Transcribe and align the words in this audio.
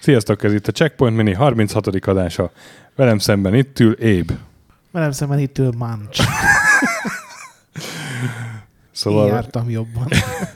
Sziasztok, 0.00 0.42
ez 0.42 0.52
itt 0.52 0.66
a 0.66 0.72
Checkpoint 0.72 1.16
Mini 1.16 1.32
36. 1.32 1.86
adása. 1.86 2.50
Velem 2.94 3.18
szemben 3.18 3.54
itt 3.54 3.80
ül 3.80 3.92
Abe. 3.92 4.38
Velem 4.90 5.10
szemben 5.10 5.38
itt 5.38 5.58
ül 5.58 5.72
Mancs. 5.76 6.18
Szóval 8.92 9.26
Én 9.26 9.32
jártam 9.32 9.70
jobban. 9.70 10.08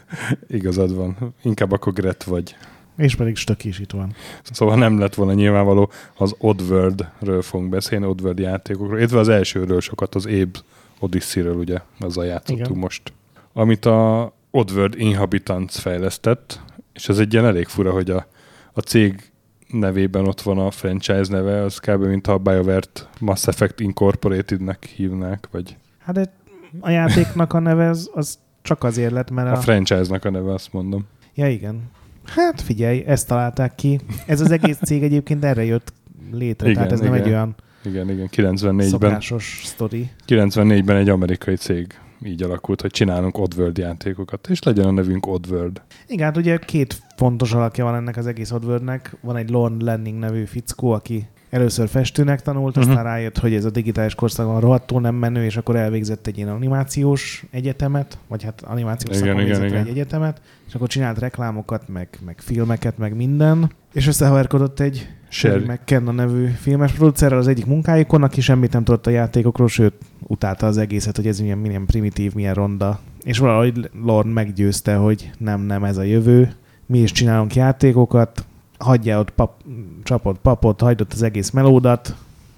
igazad 0.49 0.95
van. 0.95 1.35
Inkább 1.43 1.73
akkor 1.73 1.93
Gret 1.93 2.25
vagy. 2.25 2.57
És 2.99 3.15
pedig 3.15 3.37
stök 3.37 3.65
is 3.65 3.79
itt 3.79 3.91
van. 3.91 4.15
Szóval 4.43 4.77
nem 4.77 4.99
lett 4.99 5.15
volna 5.15 5.33
nyilvánvaló 5.33 5.91
az 6.17 6.35
Oddworld-ről 6.39 7.43
fogunk 7.43 7.71
beszélni, 7.71 8.07
Oddworld 8.07 8.39
játékokról. 8.39 8.99
Illetve 8.99 9.19
az 9.19 9.29
elsőről 9.29 9.81
sokat, 9.81 10.15
az 10.15 10.27
Abe 10.27 10.59
Odyssey-ről 10.99 11.55
ugye, 11.55 11.79
azzal 12.01 12.25
játszottunk 12.25 12.69
Igen. 12.69 12.79
most. 12.79 13.13
Amit 13.53 13.85
a 13.85 14.33
Oddworld 14.51 15.01
Inhabitants 15.01 15.75
fejlesztett, 15.75 16.61
és 16.93 17.09
ez 17.09 17.19
egy 17.19 17.33
ilyen 17.33 17.45
elég 17.45 17.67
fura, 17.67 17.93
hogy 17.93 18.11
a, 18.11 18.27
a 18.73 18.81
cég 18.81 19.31
nevében 19.69 20.27
ott 20.27 20.41
van 20.41 20.59
a 20.59 20.71
franchise 20.71 21.27
neve, 21.29 21.63
az 21.63 21.79
kb. 21.79 22.05
mint 22.05 22.27
a 22.27 22.39
BioWare-t 22.39 23.09
Mass 23.21 23.47
Effect 23.47 23.81
Incorporated-nek 23.81 24.85
hívnák, 24.85 25.49
vagy 25.51 25.77
Hát 25.99 26.15
de 26.15 26.33
a 26.81 26.91
játéknak 26.91 27.53
a 27.53 27.59
neve 27.59 27.89
az, 27.89 28.11
az 28.15 28.39
csak 28.63 28.85
azért 28.85 29.13
lett, 29.13 29.31
mert 29.31 29.49
a 29.49 29.53
a... 29.53 29.57
franchise-nak 29.61 30.25
a 30.25 30.31
neve, 30.31 30.53
azt 30.53 30.73
mondom. 30.73 31.07
Ja, 31.35 31.49
igen. 31.49 31.91
Hát 32.29 32.61
figyelj, 32.61 33.03
ezt 33.07 33.27
találták 33.27 33.75
ki. 33.75 34.01
Ez 34.27 34.41
az 34.41 34.51
egész 34.51 34.79
cég 34.85 35.03
egyébként 35.03 35.45
erre 35.45 35.65
jött 35.65 35.93
létre, 36.33 36.69
Igen, 36.69 36.83
tehát 36.83 36.93
ez 36.93 37.01
nem 37.01 37.15
igen. 37.15 37.25
egy 37.25 37.31
olyan 37.33 37.55
Igen, 37.85 38.11
igen, 38.11 38.29
94-ben, 38.33 38.89
szokásos 38.89 39.63
sztori. 39.65 40.11
94-ben 40.27 40.97
egy 40.97 41.09
amerikai 41.09 41.57
cég 41.57 41.99
így 42.23 42.43
alakult, 42.43 42.81
hogy 42.81 42.91
csinálunk 42.91 43.39
Oddworld 43.39 43.79
játékokat, 43.79 44.49
és 44.49 44.63
legyen 44.63 44.87
a 44.87 44.91
nevünk 44.91 45.27
Oddworld. 45.27 45.83
Igen, 46.07 46.27
hát 46.27 46.37
ugye 46.37 46.59
két 46.59 47.03
fontos 47.17 47.53
alakja 47.53 47.85
van 47.85 47.95
ennek 47.95 48.17
az 48.17 48.27
egész 48.27 48.51
Oddworldnek. 48.51 49.17
Van 49.21 49.37
egy 49.37 49.51
Lon 49.51 49.77
Lanning 49.79 50.19
nevű 50.19 50.45
fickó, 50.45 50.91
aki 50.91 51.27
először 51.51 51.89
festőnek 51.89 52.43
tanult, 52.43 52.77
Mhm. 52.77 52.89
aztán 52.89 53.05
rájött, 53.05 53.39
hogy 53.39 53.55
ez 53.55 53.65
a 53.65 53.71
digitális 53.71 54.15
korszakban 54.15 54.61
rohadtul 54.61 55.01
nem 55.01 55.15
menő, 55.15 55.45
és 55.45 55.57
akkor 55.57 55.77
elvégzett 55.77 56.27
egy 56.27 56.37
ilyen 56.37 56.49
animációs 56.49 57.45
egyetemet, 57.51 58.19
vagy 58.29 58.43
hát 58.43 58.63
animációs 58.67 59.17
Igen, 59.17 59.29
szakon 59.29 59.47
igen, 59.47 59.65
igen. 59.65 59.79
egy 59.81 59.89
egyetemet, 59.89 60.41
és 60.69 60.75
akkor 60.75 60.89
csinált 60.89 61.19
reklámokat, 61.19 61.89
meg, 61.89 62.09
meg 62.25 62.37
filmeket, 62.41 62.99
meg 62.99 63.17
minden, 63.17 63.71
és 63.93 64.07
összehaverkodott 64.07 64.81
egy. 64.81 65.09
Sherry 65.31 65.65
McKenna 65.65 66.11
nevű 66.13 66.47
filmes 66.47 66.93
producerrel 66.93 67.39
az 67.39 67.49
egyik 67.49 67.67
munkájukon, 67.67 68.23
aki 68.23 68.41
semmit 68.41 68.73
nem 68.73 68.85
tudott 68.85 69.07
a 69.07 69.11
játékokról, 69.11 69.69
sőt, 69.69 69.93
utálta 70.27 70.67
az 70.67 70.77
egészet, 70.79 71.17
hogy 71.17 71.27
ez 71.27 71.41
milyen, 71.41 71.59
milyen 71.59 71.87
primitív, 71.87 72.35
milyen 72.35 72.55
ronda. 72.55 73.01
És 73.25 73.39
valahogy 73.39 73.91
Lorne 74.05 74.33
meggyőzte, 74.33 74.95
hogy 74.95 75.31
nem, 75.39 75.61
nem 75.61 75.85
ez 75.85 75.97
a 75.97 76.03
jövő, 76.03 76.53
mi 76.87 76.99
is 76.99 77.13
csinálunk 77.13 77.55
játékokat, 77.55 78.47
hagyja 78.79 79.19
ott 79.19 79.31
pap, 79.31 79.63
csapott 80.03 80.39
papot, 80.39 80.81
hagyd 80.81 81.07
az 81.11 81.23
egész 81.23 81.51
melódat, 81.51 82.15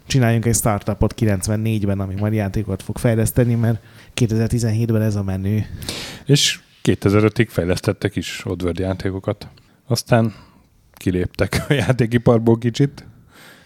csináljunk 0.07 0.45
egy 0.47 0.55
startupot 0.55 1.15
94-ben, 1.19 2.01
ami 2.01 2.15
majd 2.15 2.33
játékokat 2.33 2.83
fog 2.83 2.99
fejleszteni, 2.99 3.55
mert 3.55 3.83
2017-ben 4.17 5.03
ez 5.03 5.17
a 5.17 5.23
menő. 5.23 5.67
És 6.27 6.61
2005-ig 6.85 7.47
fejlesztettek 7.49 8.17
is 8.17 8.43
Oddworld 8.45 8.79
játékokat. 8.79 9.49
Aztán 9.87 10.35
kiléptek 10.93 11.65
a 11.69 11.73
játékiparból 11.73 12.59
kicsit, 12.59 13.05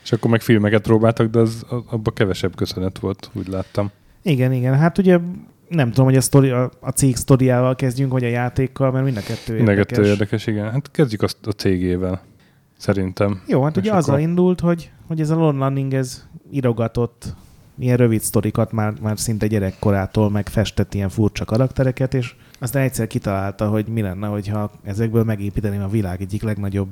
és 0.03 0.13
akkor 0.13 0.31
meg 0.31 0.41
filmeket 0.41 0.83
próbáltak, 0.83 1.31
de 1.31 1.39
az, 1.39 1.65
abban 1.69 2.15
kevesebb 2.15 2.57
köszönet 2.57 2.99
volt, 2.99 3.31
úgy 3.33 3.49
láttam. 3.49 3.91
Igen, 4.23 4.53
igen. 4.53 4.79
Hát 4.79 4.99
ugye 4.99 5.19
nem 5.69 5.89
tudom, 5.89 6.05
hogy 6.05 6.17
a, 6.17 6.21
sztori, 6.21 6.51
a, 6.51 6.71
a 6.81 6.91
cég 6.91 7.17
sztoriával 7.17 7.75
kezdjünk, 7.75 8.13
vagy 8.13 8.25
a 8.25 8.29
játékkal, 8.29 8.91
mert 8.91 9.05
mind 9.05 9.17
a 9.17 9.21
kettő 9.21 9.55
Mind 9.55 9.69
a 9.69 9.71
érdekes. 9.71 9.97
kettő 9.97 10.09
érdekes, 10.09 10.47
igen. 10.47 10.71
Hát 10.71 10.91
kezdjük 10.91 11.23
azt 11.23 11.47
a 11.47 11.51
cégével, 11.53 12.23
szerintem. 12.77 13.43
Jó, 13.47 13.63
hát 13.63 13.77
És 13.77 13.83
ugye 13.83 13.91
akkor- 13.91 14.03
azzal 14.03 14.19
indult, 14.21 14.61
hogy, 14.61 14.91
hogy 15.07 15.21
ez 15.21 15.31
a 15.31 15.35
Lone 15.37 15.59
Landing, 15.59 15.95
ez 15.95 16.27
írogatott 16.53 17.35
ilyen 17.79 17.97
rövid 17.97 18.21
sztorikat 18.21 18.73
már, 18.73 18.93
már 19.03 19.19
szinte 19.19 19.47
gyerekkorától 19.47 20.31
megfestett 20.31 20.95
ilyen 20.95 21.09
furcsa 21.09 21.45
karaktereket, 21.45 22.15
és 22.15 22.35
aztán 22.59 22.83
egyszer 22.83 23.07
kitalálta, 23.07 23.69
hogy 23.69 23.87
mi 23.87 24.01
lenne, 24.01 24.27
hogyha 24.27 24.71
ezekből 24.83 25.25
megépíteném 25.25 25.83
a 25.83 25.89
világ 25.89 26.21
egyik 26.21 26.43
legnagyobb 26.43 26.91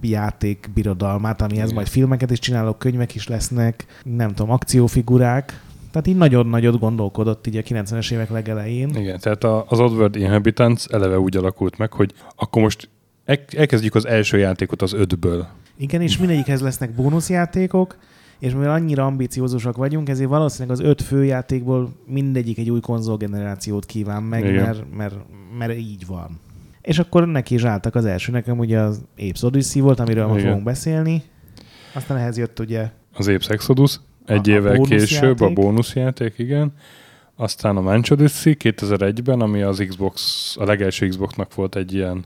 játék 0.00 0.70
birodalmát, 0.74 1.40
amihez 1.42 1.64
Igen. 1.64 1.74
majd 1.74 1.86
filmeket 1.86 2.30
is 2.30 2.38
csinálok, 2.38 2.78
könyvek 2.78 3.14
is 3.14 3.28
lesznek, 3.28 3.86
nem 4.04 4.28
tudom, 4.28 4.50
akciófigurák. 4.50 5.62
Tehát 5.90 6.06
így 6.06 6.16
nagyon 6.16 6.46
nagyot 6.46 6.78
gondolkodott 6.78 7.46
így 7.46 7.56
a 7.56 7.62
90-es 7.62 8.12
évek 8.12 8.30
legelején. 8.30 8.88
Igen, 8.88 9.18
tehát 9.20 9.44
az 9.44 9.80
Oddworld 9.80 10.16
Inhabitants 10.16 10.86
eleve 10.86 11.18
úgy 11.18 11.36
alakult 11.36 11.78
meg, 11.78 11.92
hogy 11.92 12.12
akkor 12.36 12.62
most 12.62 12.88
elkezdjük 13.56 13.94
az 13.94 14.06
első 14.06 14.38
játékot 14.38 14.82
az 14.82 14.92
ötből. 14.92 15.46
Igen, 15.76 16.00
és 16.00 16.18
mindegyikhez 16.18 16.60
lesznek 16.60 16.94
bónuszjátékok, 16.94 17.96
és 18.38 18.52
mivel 18.52 18.70
annyira 18.70 19.06
ambiciózusak 19.06 19.76
vagyunk, 19.76 20.08
ezért 20.08 20.28
valószínűleg 20.28 20.78
az 20.78 20.84
öt 20.84 21.02
főjátékból 21.02 21.92
mindegyik 22.06 22.58
egy 22.58 22.70
új 22.70 22.80
konzolgenerációt 22.80 23.86
kíván 23.86 24.22
meg, 24.22 24.44
Igen. 24.44 24.64
mert, 24.64 24.82
mert, 24.96 25.14
mert 25.58 25.76
így 25.78 26.06
van. 26.06 26.40
És 26.82 26.98
akkor 26.98 27.26
neki 27.26 27.54
is 27.54 27.64
álltak 27.64 27.94
az 27.94 28.04
első. 28.04 28.32
Nekem 28.32 28.58
ugye 28.58 28.78
az 28.78 29.04
Apes 29.16 29.42
Odyssey 29.42 29.82
volt, 29.82 30.00
amiről 30.00 30.26
ma 30.26 30.38
fogunk 30.38 30.62
beszélni. 30.62 31.22
Aztán 31.92 32.16
ehhez 32.16 32.38
jött 32.38 32.58
ugye 32.58 32.90
Az 33.14 33.28
Apes 33.28 33.48
Exodus, 33.48 34.00
egy 34.26 34.50
A- 34.50 34.52
a 34.52 34.56
évvel 34.56 34.74
bónuszjáték. 34.74 35.06
később 35.08 35.40
a 35.40 35.52
bónuszjáték, 35.52 36.34
igen. 36.38 36.72
Aztán 37.36 37.76
a 37.76 37.80
Manch 37.80 38.12
Odyssey 38.12 38.56
2001-ben, 38.58 39.40
ami 39.40 39.62
az 39.62 39.84
Xbox, 39.88 40.54
a 40.58 40.64
legelső 40.64 41.08
Xboxnak 41.08 41.54
volt 41.54 41.76
egy 41.76 41.94
ilyen 41.94 42.24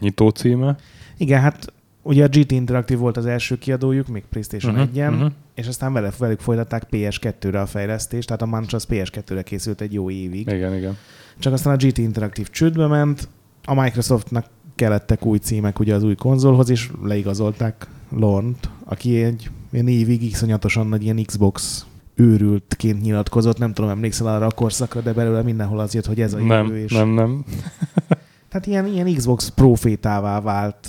nyitó 0.00 0.28
címe. 0.28 0.76
Igen, 1.16 1.40
hát 1.40 1.72
ugye 2.02 2.24
a 2.24 2.28
GT 2.28 2.50
Interactive 2.50 3.00
volt 3.00 3.16
az 3.16 3.26
első 3.26 3.58
kiadójuk, 3.58 4.06
még 4.06 4.22
PlayStation 4.30 4.90
1-en, 4.94 5.16
mhm. 5.16 5.26
és 5.54 5.66
aztán 5.66 5.92
vele, 5.92 6.10
velük 6.18 6.40
folytatták 6.40 6.86
PS2-re 6.90 7.60
a 7.60 7.66
fejlesztést, 7.66 8.26
tehát 8.26 8.42
a 8.42 8.46
Manch 8.46 8.74
az 8.74 8.86
PS2-re 8.90 9.42
készült 9.42 9.80
egy 9.80 9.92
jó 9.92 10.10
évig. 10.10 10.48
Igen, 10.48 10.76
igen. 10.76 10.96
Csak 11.38 11.52
aztán 11.52 11.72
a 11.72 11.76
GT 11.76 11.98
Interactive 11.98 12.48
csődbe 12.50 12.86
ment, 12.86 13.28
a 13.64 13.74
Microsoftnak 13.74 14.46
kellettek 14.74 15.26
új 15.26 15.38
címek 15.38 15.78
ugye 15.78 15.94
az 15.94 16.02
új 16.02 16.14
konzolhoz, 16.14 16.70
és 16.70 16.90
leigazolták 17.02 17.86
Lornt, 18.08 18.68
aki 18.84 19.22
egy 19.22 19.50
ilyen 19.70 19.88
évig 19.88 20.22
iszonyatosan 20.22 20.86
nagy 20.86 21.02
ilyen 21.02 21.24
Xbox 21.24 21.86
őrültként 22.14 23.02
nyilatkozott, 23.02 23.58
nem 23.58 23.72
tudom, 23.72 23.90
emlékszel 23.90 24.26
arra 24.26 24.46
a 24.46 24.50
korszakra, 24.54 25.00
de 25.00 25.12
belőle 25.12 25.42
mindenhol 25.42 25.78
az 25.78 25.94
jött, 25.94 26.06
hogy 26.06 26.20
ez 26.20 26.32
a 26.32 26.36
jövő. 26.36 26.48
Nem, 26.48 26.74
és 26.74 26.92
nem, 26.92 27.08
nem. 27.08 27.44
Tehát 28.52 28.66
ilyen, 28.66 28.86
ilyen 28.86 29.14
Xbox 29.14 29.48
profétává 29.48 30.40
vált 30.40 30.88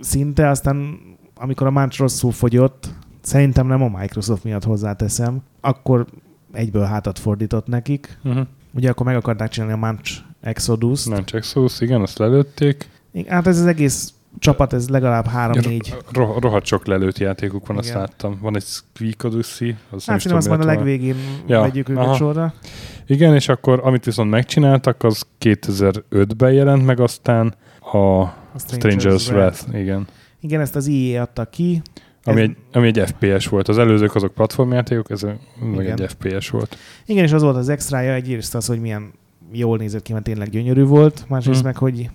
szinte, 0.00 0.48
aztán 0.48 0.98
amikor 1.34 1.66
a 1.66 1.70
Munch 1.70 1.98
rosszul 1.98 2.32
fogyott, 2.32 2.88
szerintem 3.20 3.66
nem 3.66 3.82
a 3.82 3.98
Microsoft 3.98 4.44
miatt 4.44 4.64
hozzáteszem, 4.64 5.42
akkor 5.60 6.06
egyből 6.52 6.84
hátat 6.84 7.18
fordított 7.18 7.66
nekik. 7.66 8.18
Uh-huh. 8.24 8.46
Ugye 8.74 8.90
akkor 8.90 9.06
meg 9.06 9.16
akarták 9.16 9.48
csinálni 9.48 9.74
a 9.74 9.86
Munch 9.86 10.12
Exodus-t. 10.40 11.14
Csak 11.14 11.32
Exodus, 11.32 11.80
igen, 11.80 12.00
azt 12.00 12.18
lelőtték. 12.18 12.88
Hát 13.28 13.46
ez 13.46 13.60
az 13.60 13.66
egész 13.66 14.12
csapat, 14.38 14.72
ez 14.72 14.88
legalább 14.88 15.26
három-négy. 15.26 15.96
Ro- 16.12 16.42
rohadt 16.42 16.66
sok 16.66 16.86
lelőtt 16.86 17.18
játékuk 17.18 17.66
van, 17.66 17.76
azt 17.78 17.88
Igen. 17.88 18.00
láttam. 18.00 18.38
Van 18.40 18.56
egy 18.56 18.64
Squeak 18.64 19.24
Odyssey, 19.24 19.66
nem 19.68 19.78
Hát 19.90 20.00
szerintem 20.00 20.36
azt 20.36 20.48
majd 20.48 20.60
a 20.60 20.64
legvégén 20.64 21.14
Ja, 21.46 21.60
vegyük 21.60 21.88
őket 21.88 22.04
aha. 22.04 22.14
sorra. 22.14 22.54
Igen, 23.06 23.34
és 23.34 23.48
akkor 23.48 23.80
amit 23.84 24.04
viszont 24.04 24.30
megcsináltak, 24.30 25.02
az 25.02 25.22
2005-ben 25.40 26.52
jelent 26.52 26.84
meg 26.86 27.00
aztán 27.00 27.54
a 27.92 27.96
A 28.54 28.58
Stranger's 28.58 29.30
Wrath, 29.30 29.74
igen. 29.74 30.06
Igen, 30.40 30.60
ezt 30.60 30.76
az 30.76 30.88
EA 30.88 31.22
adta 31.22 31.44
ki. 31.44 31.82
Ami 32.24 32.40
Ez- 32.40 32.48
egy, 32.48 32.56
ami 32.72 32.86
egy 32.86 33.02
FPS 33.06 33.46
volt. 33.46 33.68
Az 33.68 33.78
előzők 33.78 34.14
azok 34.14 34.34
platformjátékok, 34.34 35.10
ez 35.10 35.26
meg 35.76 35.86
egy 35.86 36.04
FPS 36.08 36.50
volt. 36.50 36.76
Igen, 37.06 37.24
és 37.24 37.32
az 37.32 37.42
volt 37.42 37.56
az 37.56 37.68
extrája, 37.68 38.12
egyrészt 38.12 38.54
az, 38.54 38.66
hogy 38.66 38.80
milyen 38.80 39.12
jól 39.52 39.76
nézett 39.76 40.02
ki, 40.02 40.12
mert 40.12 40.24
tényleg 40.24 40.48
gyönyörű 40.50 40.82
volt, 40.84 41.24
másrészt 41.28 41.58
Hmm. 41.60 41.66
meg, 41.66 41.76
hogy 41.76 42.10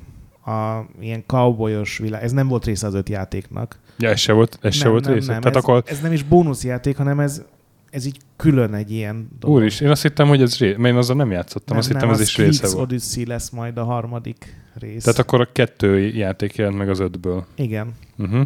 a 0.47 0.85
ilyen 0.99 1.23
cowboyos 1.25 1.97
világ, 1.97 2.23
ez 2.23 2.31
nem 2.31 2.47
volt 2.47 2.65
része 2.65 2.87
az 2.87 2.93
öt 2.93 3.09
játéknak. 3.09 3.79
Ja, 3.97 4.09
ez 4.09 4.19
se 4.19 4.33
volt, 4.33 4.59
ez 4.61 4.75
se 4.75 4.87
volt 4.87 5.05
nem, 5.05 5.13
része. 5.13 5.31
Nem, 5.31 5.41
Tehát 5.41 5.57
ez, 5.57 5.63
akkor, 5.63 5.83
ez 5.85 6.01
nem 6.01 6.11
is 6.11 6.23
bónuszjáték, 6.23 6.97
hanem 6.97 7.19
ez, 7.19 7.41
ez 7.89 8.05
így 8.05 8.17
külön 8.35 8.73
egy 8.73 8.91
ilyen 8.91 9.29
dolog. 9.39 9.57
úr 9.57 9.63
is, 9.63 9.79
én 9.79 9.89
azt 9.89 10.01
hittem, 10.01 10.27
hogy 10.27 10.41
ez 10.41 10.57
része, 10.57 10.77
mert 10.77 10.93
én 10.93 10.99
azzal 10.99 11.15
nem 11.15 11.31
játszottam, 11.31 11.63
nem, 11.67 11.77
azt 11.77 11.87
hittem, 11.87 12.01
nem, 12.05 12.11
ez 12.13 12.19
az 12.21 12.27
is 12.27 12.37
része 12.37 12.67
volt. 12.67 12.79
Odyssey 12.79 13.25
lesz 13.25 13.49
majd 13.49 13.77
a 13.77 13.83
harmadik 13.83 14.55
rész. 14.73 15.03
Tehát 15.03 15.19
akkor 15.19 15.41
a 15.41 15.47
kettő 15.51 15.99
játék 15.99 16.55
jelent 16.55 16.77
meg 16.77 16.89
az 16.89 16.99
ötből. 16.99 17.45
Igen. 17.55 17.93
Uh-huh. 18.17 18.41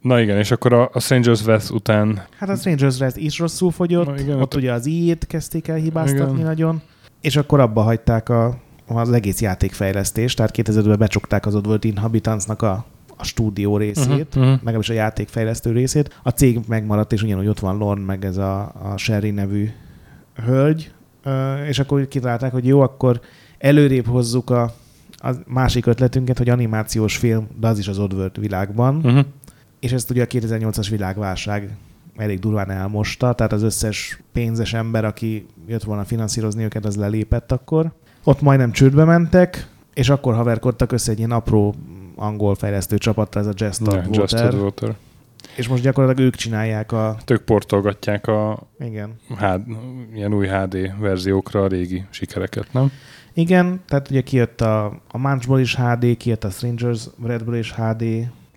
Na 0.00 0.20
igen, 0.20 0.38
és 0.38 0.50
akkor 0.50 0.72
a, 0.72 0.82
a 0.92 0.98
Stranger's 1.00 1.44
Wrath 1.44 1.72
után 1.72 2.22
Hát 2.38 2.48
a 2.48 2.56
Stranger's 2.56 2.98
Wrath 2.98 3.22
is 3.22 3.38
rosszul 3.38 3.70
fogyott, 3.70 4.06
Na 4.06 4.18
igen, 4.18 4.36
ott, 4.36 4.42
ott- 4.42 4.54
ugye 4.54 4.72
az 4.72 4.86
i 4.86 5.16
kezdték 5.26 5.68
el 5.68 5.76
hibáztatni 5.76 6.32
Igen. 6.32 6.46
nagyon, 6.46 6.82
és 7.20 7.36
akkor 7.36 7.60
abba 7.60 7.80
hagyták 7.82 8.28
a, 8.28 8.58
az 8.96 9.12
egész 9.12 9.40
játékfejlesztést, 9.40 10.36
tehát 10.36 10.54
2005-ben 10.56 10.98
becsukták 10.98 11.46
az 11.46 11.54
Oddworld 11.54 11.84
Inhabitantsnak 11.84 12.62
a, 12.62 12.84
a 13.16 13.24
stúdió 13.24 13.76
részét, 13.76 14.06
Uh-huh, 14.06 14.26
uh-huh. 14.36 14.58
legalábbis 14.58 14.88
a 14.88 14.92
játékfejlesztő 14.92 15.72
részét. 15.72 16.20
A 16.22 16.30
cég 16.30 16.60
megmaradt, 16.66 17.12
és 17.12 17.22
ugyanúgy 17.22 17.46
ott 17.46 17.58
van 17.58 17.76
Lorne, 17.78 18.04
meg 18.04 18.24
ez 18.24 18.36
a, 18.36 18.60
a 18.60 18.96
Sherry 18.96 19.30
nevű 19.30 19.70
hölgy, 20.44 20.92
és 21.68 21.78
akkor 21.78 22.08
kitalálták, 22.08 22.52
hogy 22.52 22.66
jó, 22.66 22.80
akkor 22.80 23.20
előrébb 23.58 24.06
hozzuk 24.06 24.50
a, 24.50 24.62
a 25.16 25.30
másik 25.46 25.86
ötletünket, 25.86 26.38
hogy 26.38 26.48
animációs 26.48 27.16
film, 27.16 27.46
de 27.60 27.66
az 27.68 27.78
is 27.78 27.88
az 27.88 27.98
Oddworld 27.98 28.40
világban, 28.40 28.96
Uh-huh. 28.96 29.24
és 29.80 29.92
ezt 29.92 30.10
ugye 30.10 30.22
a 30.22 30.26
2008-as 30.26 30.86
világválság 30.90 31.76
elég 32.16 32.38
durván 32.38 32.70
elmosta, 32.70 33.32
tehát 33.32 33.52
az 33.52 33.62
összes 33.62 34.20
pénzes 34.32 34.74
ember, 34.74 35.04
aki 35.04 35.46
jött 35.66 35.82
volna 35.82 36.04
finanszírozni 36.04 36.64
őket, 36.64 36.84
az 36.84 36.96
lelépett 36.96 37.52
akkor. 37.52 37.92
Ott 38.28 38.40
majdnem 38.40 38.72
csődbe 38.72 39.04
mentek, 39.04 39.66
és 39.94 40.08
akkor 40.08 40.34
haverkodtak 40.34 40.92
össze 40.92 41.10
egy 41.10 41.18
ilyen 41.18 41.30
apró 41.30 41.74
angol 42.14 42.54
fejlesztő 42.54 42.98
csapattal, 42.98 43.42
ez 43.42 43.48
a 43.48 43.52
Just 43.56 43.74
Start 43.74 44.16
Water, 44.16 44.54
Water. 44.54 44.94
és 45.56 45.68
most 45.68 45.82
gyakorlatilag 45.82 46.26
ők 46.26 46.34
csinálják 46.34 46.92
a... 46.92 47.16
Ők 47.26 47.42
portolgatják 47.42 48.26
a 48.26 48.58
Igen. 48.78 49.14
HD, 49.28 49.62
ilyen 50.14 50.34
új 50.34 50.46
HD 50.46 50.98
verziókra 50.98 51.62
a 51.62 51.66
régi 51.66 52.04
sikereket, 52.10 52.72
nem? 52.72 52.90
Igen, 53.32 53.80
tehát 53.86 54.10
ugye 54.10 54.20
kijött 54.20 54.60
a, 54.60 54.84
a 55.10 55.18
Munchból 55.18 55.60
is 55.60 55.76
HD, 55.76 56.16
kijött 56.16 56.44
a 56.44 56.50
Strangers 56.50 57.06
Redből 57.24 57.56
is 57.56 57.72
HD, 57.72 58.04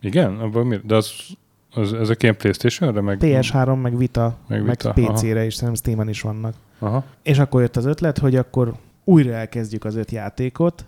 Igen? 0.02 0.40
Abban 0.40 0.66
mi? 0.66 0.80
De 0.84 0.96
az, 0.96 1.12
az, 1.74 1.94
ezek 1.94 2.24
ilyen 2.24 2.38
Playstation-re? 2.38 3.02
Meg... 3.02 3.18
PS3, 3.22 3.82
meg 3.82 3.98
Vita, 3.98 4.38
Meg 4.48 4.66
Vita, 4.66 4.94
meg 4.96 5.12
PC-re 5.12 5.46
is, 5.46 5.54
szerintem 5.54 5.76
Steam-en 5.76 6.10
is 6.10 6.22
vannak. 6.22 6.54
Aha. 6.80 7.04
És 7.24 7.40
akkor 7.40 7.62
jött 7.62 7.78
az 7.78 7.86
ötlet, 7.86 8.18
hogy 8.18 8.36
akkor 8.36 8.74
újra 9.04 9.34
elkezdjük 9.34 9.86
az 9.86 9.96
öt 9.96 10.12
játékot, 10.12 10.86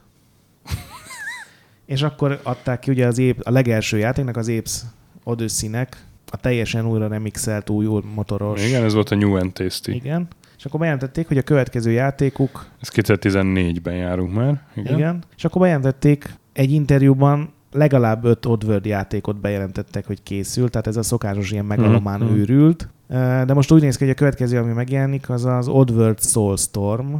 és 1.85 2.01
akkor 2.01 2.39
adták 2.43 2.79
ki 2.79 2.91
ugye 2.91 3.07
az 3.07 3.17
épp, 3.17 3.39
a 3.43 3.51
legelső 3.51 3.97
játéknak, 3.97 4.37
az 4.37 4.47
Apes 4.49 4.81
Odyssey-nek 5.23 6.05
a 6.31 6.37
teljesen 6.37 6.85
újra 6.87 7.07
remixelt 7.07 7.69
új, 7.69 8.01
motoros. 8.15 8.67
Igen, 8.67 8.83
ez 8.83 8.93
volt 8.93 9.09
a 9.09 9.15
New 9.15 9.35
and 9.35 9.53
Tasty. 9.53 9.87
Igen. 9.87 10.27
És 10.57 10.65
akkor 10.65 10.79
bejelentették, 10.79 11.27
hogy 11.27 11.37
a 11.37 11.41
következő 11.41 11.91
játékuk, 11.91 12.65
Ez 12.81 12.89
2014-ben 12.93 13.95
járunk 13.95 14.33
már. 14.33 14.61
Igen. 14.75 14.95
igen, 14.97 15.23
és 15.37 15.45
akkor 15.45 15.61
bejelentették 15.61 16.29
egy 16.53 16.71
interjúban 16.71 17.53
legalább 17.71 18.23
öt 18.23 18.45
Oddworld 18.45 18.85
játékot 18.85 19.39
bejelentettek, 19.41 20.05
hogy 20.07 20.23
készül, 20.23 20.69
tehát 20.69 20.87
ez 20.87 20.97
a 20.97 21.03
szokásos 21.03 21.51
ilyen 21.51 21.65
megalomán 21.65 22.19
Mhm. 22.19 22.33
őrült. 22.33 22.87
De 23.45 23.53
most 23.53 23.71
úgy 23.71 23.81
néz 23.81 23.95
ki, 23.97 24.03
hogy 24.03 24.13
a 24.13 24.17
következő, 24.17 24.57
ami 24.57 24.71
megjelenik, 24.73 25.29
az 25.29 25.45
az 25.45 25.67
Oddworld 25.67 26.21
Soulstorm, 26.21 27.13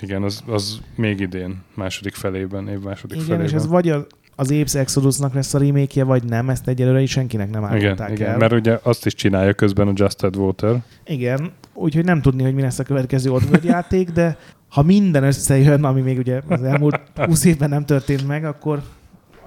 Igen, 0.00 0.22
az, 0.22 0.42
az 0.46 0.80
még 0.94 1.20
idén, 1.20 1.62
második 1.74 2.14
felében, 2.14 2.68
év 2.68 2.78
második 2.78 3.16
Igen, 3.16 3.26
felében. 3.26 3.46
és 3.46 3.52
ez 3.52 3.66
vagy 3.66 3.88
a, 3.88 4.06
az 4.36 4.50
Apes 4.50 4.74
Exodusnak 4.74 5.34
lesz 5.34 5.54
a 5.54 5.58
remake 5.58 6.04
vagy 6.04 6.24
nem, 6.24 6.50
ezt 6.50 6.68
egyelőre 6.68 7.00
is 7.00 7.10
senkinek 7.10 7.50
nem 7.50 7.64
állították 7.64 8.10
igen, 8.10 8.30
el. 8.30 8.36
mert 8.36 8.52
ugye 8.52 8.78
azt 8.82 9.06
is 9.06 9.14
csinálja 9.14 9.52
közben 9.52 9.88
a 9.88 9.92
Just 9.94 10.22
Add 10.22 10.36
Water. 10.36 10.82
Igen, 11.04 11.52
úgyhogy 11.74 12.04
nem 12.04 12.20
tudni, 12.20 12.42
hogy 12.42 12.54
mi 12.54 12.62
lesz 12.62 12.78
a 12.78 12.82
következő 12.82 13.30
Oddworld 13.30 13.64
játék, 13.64 14.10
de 14.10 14.36
ha 14.68 14.82
minden 14.82 15.22
összejön, 15.22 15.84
ami 15.84 16.00
még 16.00 16.18
ugye 16.18 16.40
az 16.48 16.62
elmúlt 16.62 17.00
20 17.14 17.44
évben 17.44 17.68
nem 17.68 17.84
történt 17.84 18.26
meg, 18.26 18.44
akkor 18.44 18.82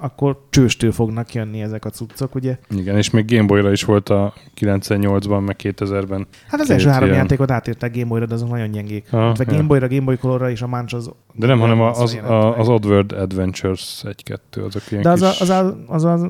akkor 0.04 0.40
csőstől 0.50 0.92
fognak 0.92 1.34
jönni 1.34 1.62
ezek 1.62 1.86
a 1.86 1.90
cuccok, 1.90 2.36
ugye? 2.36 2.58
Igen, 2.70 2.98
és 2.98 3.10
még 3.10 3.26
Game 3.26 3.46
Boy-ra 3.46 3.72
is 3.72 3.84
volt 3.84 4.10
a 4.10 4.34
98-ban, 4.60 5.46
meg 5.46 5.56
2000-ben. 5.64 6.28
Hát 6.48 6.60
az 6.60 6.70
első 6.70 6.90
három 6.90 7.08
ilyen- 7.08 7.20
játékot 7.20 7.52
átírták 7.52 7.94
Game 7.94 8.06
Boy-ra, 8.08 8.26
de 8.26 8.34
azok 8.34 8.50
nagyon 8.50 8.72
gyengék. 8.72 9.08
Ah, 9.12 9.22
Ah, 9.30 9.36
ja. 9.40 9.46
Game 9.46 9.64
Boy-ra, 9.68 9.88
Game 9.88 10.02
Boy 10.04 10.18
Color-ra 10.18 10.50
és 10.50 10.62
a 10.62 10.68
Munch 10.68 10.96
az... 10.96 11.10
De 11.34 11.48
nem, 11.48 11.60
hanem 11.60 11.82
az, 11.82 12.00
az 12.00 12.14
a, 12.14 12.58
az 12.58 12.68
Oddworld 12.70 13.12
Adventures 13.12 14.04
1-2, 14.08 14.38
azok 14.68 14.92
ilyen 14.92 15.04
De 15.04 15.10
az, 15.10 15.22
a, 15.22 15.30
kis... 15.30 15.40
az, 15.42 15.50
a, 15.50 15.78
az, 15.88 16.04
az, 16.04 16.22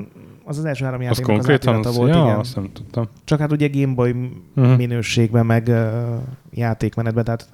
az, 0.44 0.58
az 0.58 0.64
első 0.64 0.84
három 0.84 1.00
az 1.00 1.06
játéknak 1.06 1.28
az 1.38 1.46
konkrétan, 1.46 1.84
az, 1.84 1.96
volt, 1.96 2.14
ja, 2.14 2.22
igen. 2.22 2.38
azt 2.38 2.54
nem 2.56 2.70
tudtam. 2.72 3.08
Csak 3.24 3.38
hát 3.38 3.52
ugye 3.52 3.68
Game 3.72 3.94
Boy 3.94 4.12
Mhm. 4.54 4.66
minőségben, 4.70 5.46
meg 5.46 5.66
uh, 5.68 5.76
játékmenetben, 6.50 7.24
tehát 7.24 7.48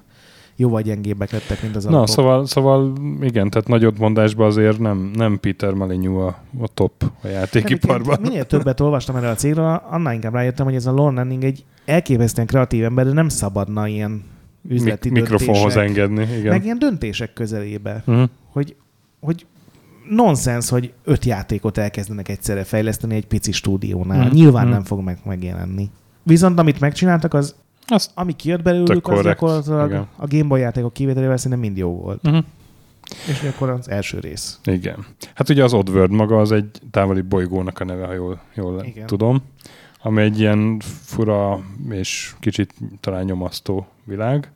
jóval 0.55 0.81
gyengébbek 0.81 1.31
lettek, 1.31 1.61
mint 1.61 1.75
az 1.75 1.83
Na, 1.83 1.89
alapok. 1.89 2.07
szóval, 2.07 2.45
szóval 2.45 2.93
igen, 3.21 3.49
tehát 3.49 3.67
nagyot 3.67 3.97
mondásban 3.97 4.47
azért 4.47 4.79
nem, 4.79 5.11
nem 5.13 5.39
Peter 5.39 5.73
Molyneux 5.73 6.17
a, 6.17 6.27
a 6.63 6.67
top 6.73 7.03
a 7.23 7.27
játékiparban. 7.27 7.99
Egyébként 7.99 8.21
Minél 8.27 8.45
többet 8.45 8.79
olvastam 8.79 9.15
erről 9.15 9.29
a 9.29 9.35
cégről, 9.35 9.81
annál 9.89 10.13
inkább 10.13 10.33
rájöttem, 10.33 10.65
hogy 10.65 10.75
ez 10.75 10.85
a 10.85 10.91
Lorne 10.91 11.19
Lanning 11.21 11.43
egy 11.43 11.65
elképesztően 11.85 12.47
kreatív 12.47 12.83
ember, 12.83 13.05
de 13.05 13.11
nem 13.13 13.29
szabadna 13.29 13.87
ilyen 13.87 14.23
üzleti 14.69 15.09
Mik- 15.09 15.21
mikrofonhoz 15.21 15.73
döntések, 15.73 15.87
engedni, 16.07 16.37
igen. 16.37 16.51
meg 16.51 16.63
ilyen 16.63 16.79
döntések 16.79 17.33
közelébe. 17.33 18.03
Uh-huh. 18.05 18.29
Hogy, 18.51 18.75
hogy 19.19 19.45
nonsens, 20.09 20.69
hogy 20.69 20.93
öt 21.03 21.25
játékot 21.25 21.77
elkezdenek 21.77 22.29
egyszerre 22.29 22.63
fejleszteni 22.63 23.15
egy 23.15 23.25
pici 23.27 23.51
stúdiónál. 23.51 24.25
Mhm. 24.25 24.33
Nyilván 24.35 24.63
Mhm. 24.63 24.73
nem 24.73 24.83
fog 24.83 25.03
meg 25.03 25.17
megjelenni. 25.25 25.89
Viszont 26.23 26.59
amit 26.59 26.79
megcsináltak, 26.79 27.33
az 27.33 27.55
Azt, 27.87 28.11
ami 28.13 28.33
kijött 28.33 28.61
belőlük, 28.61 29.07
az 29.07 29.23
gyakorlatilag 29.23 29.89
igen. 29.89 30.07
a 30.15 30.27
Game 30.27 30.47
Boy 30.47 30.59
játékok 30.59 30.93
kivételével 30.93 31.37
szerintem 31.37 31.59
mind 31.59 31.77
jó 31.77 31.95
volt. 31.95 32.27
uh-huh. 32.27 32.43
És 33.27 33.43
akkor 33.55 33.69
az 33.69 33.89
első 33.89 34.19
rész. 34.19 34.59
Igen. 34.63 35.05
Hát 35.33 35.49
ugye 35.49 35.63
az 35.63 35.73
Oddworld 35.73 36.11
maga 36.11 36.39
az 36.39 36.51
egy 36.51 36.69
távoli 36.91 37.21
bolygónak 37.21 37.79
a 37.79 37.83
neve, 37.83 38.05
ha 38.05 38.13
jól, 38.13 38.41
jól 38.53 38.83
Igen. 38.83 39.05
tudom, 39.05 39.41
ami 40.01 40.21
egy 40.21 40.39
ilyen 40.39 40.79
fura 41.03 41.59
és 41.89 42.33
kicsit 42.39 42.73
talán 42.99 43.25
nyomasztó 43.25 43.87
világ, 44.03 44.51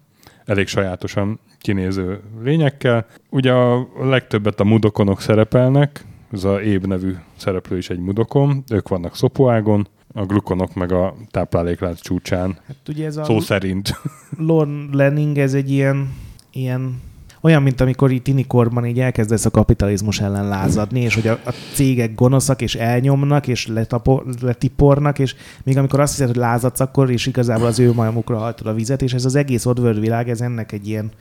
elég 0.46 0.68
sajátosan 0.68 1.40
kinéző 1.60 2.22
lényekkel. 2.42 3.06
Ugye 3.30 3.52
a 3.52 3.88
legtöbbet 4.00 4.60
a 4.60 4.64
mudokonok 4.64 5.22
szerepelnek, 5.22 6.06
ez 6.32 6.44
a 6.44 6.62
Éb 6.62 6.86
nevű 6.86 7.16
szereplő 7.36 7.78
is 7.78 7.90
egy 7.90 8.00
mudokon, 8.00 8.64
ők 8.72 8.88
vannak 8.88 9.16
szopóágon, 9.16 9.88
a 10.14 10.26
glukonok 10.26 10.74
meg 10.74 10.92
a 10.92 11.16
tápláléklánc 11.32 12.02
csúcsán, 12.02 12.58
Hát 12.68 12.78
ugye 12.88 13.06
ez 13.06 13.18
a 13.18 13.24
szó 13.24 13.40
szerint. 13.40 14.02
Lorne 14.38 14.86
Lanning, 14.92 15.38
ez 15.38 15.54
egy 15.54 15.72
ilyen, 15.72 16.14
ilyen 16.52 17.02
olyan, 17.46 17.64
mint 17.64 17.82
amikor 17.82 18.12
itt 18.12 18.24
tinikorban 18.24 18.86
így 18.86 19.00
elkezdesz 19.00 19.46
a 19.46 19.50
kapitalizmus 19.50 20.20
ellen 20.20 20.48
lázadni, 20.48 21.00
és 21.00 21.14
hogy 21.14 21.28
a, 21.28 21.40
a 21.46 21.54
cégek 21.74 22.16
gonoszak, 22.16 22.62
és 22.62 22.76
elnyomnak, 22.76 23.48
és 23.48 23.68
letapo, 23.68 24.22
letipornak, 24.42 25.20
és 25.20 25.36
még 25.64 25.78
amikor 25.78 26.00
azt 26.00 26.12
hiszed, 26.12 26.28
hogy 26.28 26.36
lázadsz, 26.36 26.80
akkor 26.80 27.12
is 27.12 27.26
igazából 27.26 27.68
az 27.68 27.80
ő 27.80 27.94
majomukra 27.94 28.38
hajtod 28.38 28.68
a 28.68 28.74
vizet, 28.74 29.02
és 29.02 29.14
ez 29.14 29.26
az 29.26 29.36
egész 29.36 29.66
Oddworld 29.66 30.00
világ, 30.00 30.30
ez 30.30 30.42
ennek 30.42 30.72
egy 30.72 30.88
ilyen 30.88 31.12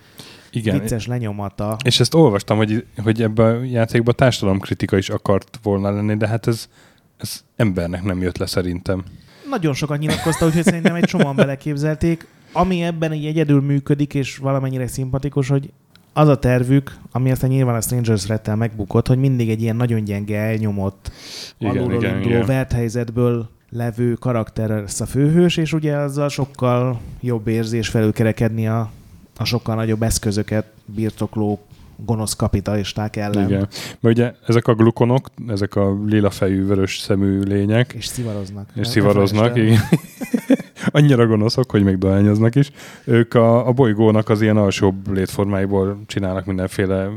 Igen, 0.55 0.81
vicces 0.81 1.07
lenyomata. 1.07 1.77
És 1.85 2.01
ezt 2.01 2.15
olvastam, 2.15 2.57
hogy, 2.57 2.87
hogy 3.03 3.23
ebben 3.23 3.57
a 3.57 3.63
játékban 3.63 4.15
társadalomkritika 4.17 4.97
is 4.97 5.09
akart 5.09 5.59
volna 5.63 5.91
lenni, 5.91 6.17
de 6.17 6.29
hát 6.29 6.47
ez, 6.47 6.69
ez 7.17 7.45
embernek 7.57 8.03
nem 8.03 8.23
jött 8.23 8.39
le 8.39 8.47
szerintem. 8.47 9.05
Nagyon 9.51 9.75
sokat 9.75 9.99
nyilatkozta, 9.99 10.47
úgyhogy 10.47 10.65
szerintem 10.65 10.95
egy 10.95 11.05
csomóan 11.05 11.37
beleképzelték. 11.37 12.27
Ami 12.53 12.83
ebben 12.83 13.13
így 13.13 13.27
egyedül 13.27 13.61
működik, 13.61 14.15
és 14.15 14.37
valamennyire 14.37 14.87
szimpatikus, 14.87 15.49
hogy 15.49 15.71
az 16.13 16.29
a 16.29 16.39
tervük, 16.39 16.97
ami 17.13 17.31
aztán 17.31 17.51
nyilván 17.51 17.75
a 17.75 17.81
Strangers 17.81 18.23
Threat-tel 18.23 18.57
megbukott, 18.57 19.07
hogy 19.07 19.19
mindig 19.19 19.51
egy 19.51 19.63
ilyen 19.63 19.77
nagyon 19.77 20.05
gyenge, 20.05 20.39
elnyomott, 20.39 21.11
Igen, 21.59 21.77
alulról 21.77 22.03
igen, 22.03 22.17
induló 22.17 22.35
igen. 22.35 22.47
verthelyzetből 22.47 23.49
levő 23.71 24.13
karakter 24.13 24.69
lesz 24.69 25.01
a 25.01 25.07
főhős, 25.07 25.57
és 25.57 25.73
ugye 25.73 25.97
azzal 25.97 26.29
sokkal 26.29 27.01
jobb 27.21 27.47
érzés 27.49 27.89
felülkerekedni 27.89 28.69
a, 28.69 28.91
a 29.37 29.45
sokkal 29.45 29.75
nagyobb 29.75 30.03
eszközöket 30.03 30.67
birtokló 30.85 31.61
gonosz 31.97 32.37
kapitalisták 32.37 33.17
ellen. 33.17 33.49
Igen. 33.49 33.69
Mert 34.01 34.17
ugye 34.17 34.33
ezek 34.47 34.67
a 34.67 34.75
glukonok, 34.75 35.29
ezek 35.49 35.77
a 35.77 35.99
lila 36.07 36.31
fejű, 36.31 36.65
vörös 36.65 36.99
szemű 36.99 37.41
lények, 37.41 37.93
És 37.93 38.07
szivaroznak. 38.07 38.69
és 38.75 38.87
szivaroznak, 38.87 39.57
igen. 39.57 39.81
annyira 40.93 41.27
gonoszok, 41.27 41.71
hogy 41.71 41.83
még 41.83 41.99
dohányoznak 41.99 42.55
is. 42.55 42.71
Ők 43.05 43.35
a, 43.35 43.67
a 43.67 43.73
bolygónak 43.73 44.29
az 44.29 44.43
ilyen 44.43 44.57
alsóbb 44.57 45.13
létformáiból 45.13 46.01
csinálnak 46.07 46.45
mindenféle 46.45 47.09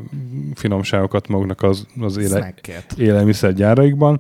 finomságokat 0.55 1.27
maguknak 1.27 1.63
az, 1.63 1.85
az 1.99 2.17
éle, 2.17 2.53
élelmiszergyáraikban, 2.97 4.19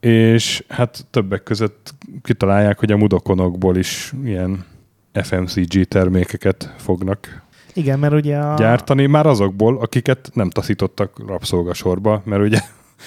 és 0.00 0.64
hát 0.68 1.06
többek 1.10 1.42
között 1.42 1.94
kitalálják, 2.22 2.78
hogy 2.78 2.92
a 2.92 2.96
mudokonokból 2.96 3.76
is 3.76 4.12
ilyen 4.24 4.64
FMCG 5.12 5.84
termékeket 5.88 6.74
fognak 6.76 7.42
Igen, 7.74 7.98
mert 7.98 8.12
ugye 8.14 8.36
a... 8.38 8.54
gyártani, 8.54 9.06
már 9.06 9.26
azokból, 9.26 9.78
akiket 9.78 10.30
nem 10.34 10.50
taszítottak 10.50 11.22
rabszolgasorba, 11.26 12.22
mert 12.24 12.42
ugye 12.42 12.60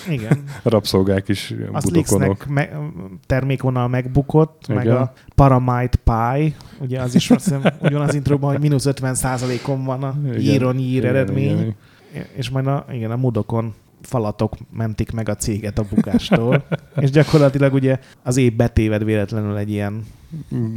Igen. 0.09 0.43
a 0.63 0.69
rabszolgák 0.69 1.27
is 1.27 1.53
A 1.71 1.79
budokonok. 1.79 2.45
Me- 2.45 2.71
termékvonal 3.25 3.88
megbukott, 3.88 4.62
Igen. 4.63 4.75
meg 4.75 4.88
a 4.88 5.13
Paramite 5.35 5.97
Pie, 6.03 6.51
ugye 6.79 7.01
az 7.01 7.15
is 7.15 7.31
azt 7.31 7.43
hiszem 7.43 7.62
ugyanaz 7.81 8.13
introban, 8.13 8.51
hogy 8.51 8.62
mínusz 8.62 8.85
50 8.85 9.15
on 9.67 9.83
van 9.85 10.03
a 10.03 10.15
Igen. 10.25 10.41
year-on 10.41 10.79
year 10.79 10.91
Igen, 11.03 11.15
eredmény, 11.15 11.59
igen. 11.59 11.75
és 12.35 12.50
majd 12.50 12.67
a, 12.67 12.85
igen, 12.91 13.12
a 13.12 13.15
mudokon 13.15 13.74
falatok 14.05 14.53
mentik 14.71 15.12
meg 15.12 15.29
a 15.29 15.35
céget 15.35 15.79
a 15.79 15.85
bukástól, 15.89 16.65
és 17.01 17.09
gyakorlatilag 17.09 17.74
ugye 17.74 18.00
az 18.24 18.38
év 18.38 18.55
betéved 18.55 19.03
véletlenül 19.03 19.57
egy 19.57 19.69
ilyen 19.69 20.05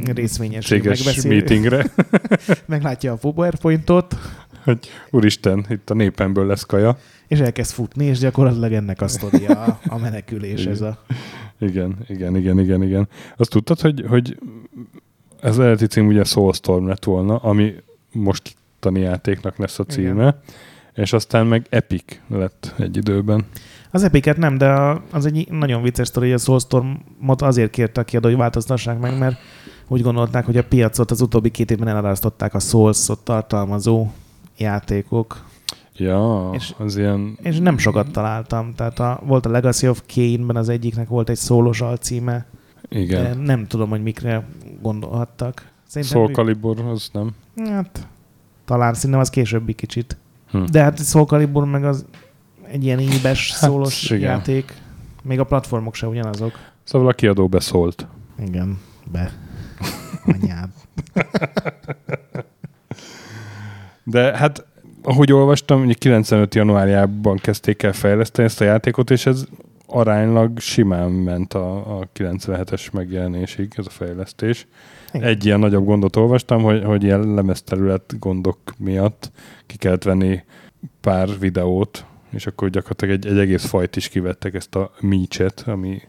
részvényes 0.05 0.65
Céges 0.65 1.21
meetingre. 1.21 1.85
meglátja 2.65 3.11
a 3.11 3.15
PowerPointot, 3.15 4.15
hogy 4.63 4.89
úristen, 5.09 5.65
itt 5.69 5.89
a 5.89 5.93
népemből 5.93 6.45
lesz 6.45 6.63
kaja. 6.63 6.97
És 7.27 7.39
elkezd 7.39 7.71
futni, 7.71 8.05
és 8.05 8.19
gyakorlatilag 8.19 8.71
ennek 8.71 9.01
a 9.01 9.07
sztoria 9.07 9.63
a, 9.63 9.79
a 9.87 9.97
menekülés 9.97 10.65
ez 10.65 10.81
a... 10.81 11.03
Igen, 11.59 11.97
igen, 12.07 12.35
igen, 12.35 12.59
igen, 12.59 12.83
igen. 12.83 13.07
Azt 13.37 13.49
tudtad, 13.49 13.79
hogy, 13.79 14.05
hogy 14.07 14.37
ez 15.41 15.57
eredeti 15.57 15.85
cím 15.85 16.07
ugye 16.07 16.23
Soulstorm 16.23 16.87
lett 16.87 17.03
volna, 17.03 17.37
ami 17.37 17.73
mostani 18.11 18.99
játéknak 18.99 19.57
lesz 19.57 19.79
a 19.79 19.83
címe, 19.83 20.11
igen. 20.11 20.41
És 20.99 21.13
aztán 21.13 21.47
meg 21.47 21.65
Epic 21.69 22.19
lett 22.27 22.73
egy 22.77 22.97
időben. 22.97 23.45
Az 23.91 24.03
Epicet 24.03 24.37
nem, 24.37 24.57
de 24.57 24.97
az 25.11 25.25
egy 25.25 25.47
nagyon 25.51 25.81
vicces 25.81 26.07
sztori, 26.07 26.25
hogy 26.25 26.35
a 26.35 26.37
Soulstormot 26.37 27.41
azért 27.41 27.71
kértek 27.71 28.05
ki, 28.05 28.17
hogy 28.17 28.35
változtassák 28.35 28.99
meg, 28.99 29.17
mert 29.17 29.37
úgy 29.87 30.01
gondolták, 30.01 30.45
hogy 30.45 30.57
a 30.57 30.63
piacot 30.63 31.11
az 31.11 31.21
utóbbi 31.21 31.51
két 31.51 31.71
évben 31.71 31.87
elarasztották 31.87 32.53
a 32.53 32.59
Souls-ot 32.59 33.19
tartalmazó 33.23 34.07
játékok. 34.57 35.45
Ja, 35.95 36.49
és, 36.53 36.73
az 36.77 36.97
ilyen... 36.97 37.37
És 37.41 37.59
nem 37.59 37.77
sokat 37.77 38.11
találtam. 38.11 38.73
Tehát 38.75 38.99
a, 38.99 39.21
volt 39.25 39.45
a 39.45 39.49
Legacy 39.49 39.87
of 39.87 40.03
Kane-ben 40.13 40.55
az 40.55 40.69
egyiknek 40.69 41.07
volt 41.07 41.29
egy 41.29 41.37
szólos 41.37 41.81
alcíme. 41.81 42.45
Igen. 42.89 43.23
De 43.23 43.33
nem 43.33 43.67
tudom, 43.67 43.89
hogy 43.89 44.03
mikre 44.03 44.47
gondolhattak. 44.81 45.67
Szerintem 45.87 46.17
Soul 46.17 46.33
Calibur, 46.33 46.79
az 46.79 47.09
nem? 47.13 47.31
Hát, 47.65 48.07
talán 48.65 48.93
szerintem 48.93 49.19
az 49.19 49.29
későbbi 49.29 49.73
kicsit. 49.73 50.17
Hm. 50.51 50.63
De 50.71 50.83
hát 50.83 51.05
Soul 51.05 51.25
Calibur 51.25 51.65
meg 51.65 51.83
az 51.83 52.05
egy 52.71 52.83
ilyen 52.83 52.99
íbes 52.99 53.51
hát, 53.51 53.59
szólos 53.59 54.09
igen. 54.09 54.29
játék. 54.29 54.73
Még 55.23 55.39
a 55.39 55.43
platformok 55.43 55.95
se 55.95 56.07
ugyanazok. 56.07 56.59
Szóval 56.83 57.07
a 57.07 57.13
kiadó 57.13 57.47
beszólt. 57.47 58.07
Igen, 58.45 58.79
be. 59.11 59.31
Anyád. 60.41 60.69
De 64.03 64.37
hát, 64.37 64.65
ahogy 65.03 65.31
olvastam, 65.31 65.81
ugye 65.81 65.93
95. 65.93 66.55
januárjában 66.55 67.37
kezdték 67.37 67.83
el 67.83 67.93
fejleszteni 67.93 68.47
ezt 68.47 68.61
a 68.61 68.63
játékot, 68.63 69.11
és 69.11 69.25
ez 69.25 69.45
aránylag 69.89 70.59
simán 70.59 71.11
ment 71.11 71.53
a, 71.53 71.99
a 71.99 72.09
97-es 72.17 72.91
megjelenésig 72.91 73.73
ez 73.75 73.85
a 73.85 73.89
fejlesztés. 73.89 74.67
Igen. 75.13 75.27
Egy 75.27 75.45
ilyen 75.45 75.59
nagyobb 75.59 75.85
gondot 75.85 76.15
olvastam, 76.15 76.61
hogy, 76.61 76.83
hogy 76.83 77.03
ilyen 77.03 77.33
lemezterület 77.33 78.15
gondok 78.19 78.59
miatt 78.77 79.31
ki 79.65 79.77
kellett 79.77 80.03
venni 80.03 80.43
pár 81.01 81.29
videót, 81.39 82.05
és 82.29 82.47
akkor 82.47 82.69
gyakorlatilag 82.69 83.15
egy, 83.15 83.27
egy 83.27 83.37
egész 83.37 83.65
fajt 83.65 83.95
is 83.95 84.09
kivettek, 84.09 84.53
ezt 84.53 84.75
a 84.75 84.91
mícset, 84.99 85.63
ami 85.67 86.01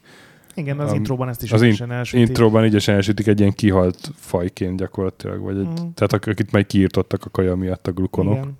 igen, 0.54 0.78
az 0.78 0.90
um, 0.90 0.96
intróban 0.96 1.28
ezt 1.28 1.42
is 1.42 1.52
az 1.52 1.62
in, 1.62 1.90
elsütik. 1.90 2.28
intróban 2.28 2.64
ügyesen 2.64 2.94
elsütik 2.94 3.26
egy 3.26 3.40
ilyen 3.40 3.52
kihalt 3.52 4.10
fajként 4.14 4.76
gyakorlatilag, 4.76 5.40
vagy 5.40 5.56
egy, 5.56 5.66
mm. 5.66 5.88
tehát 5.94 6.12
akit 6.12 6.52
majd 6.52 6.66
kiírtottak 6.66 7.24
a 7.24 7.30
kaja 7.30 7.54
miatt 7.54 7.86
a 7.86 7.92
glukonok. 7.92 8.34
Igen. 8.34 8.58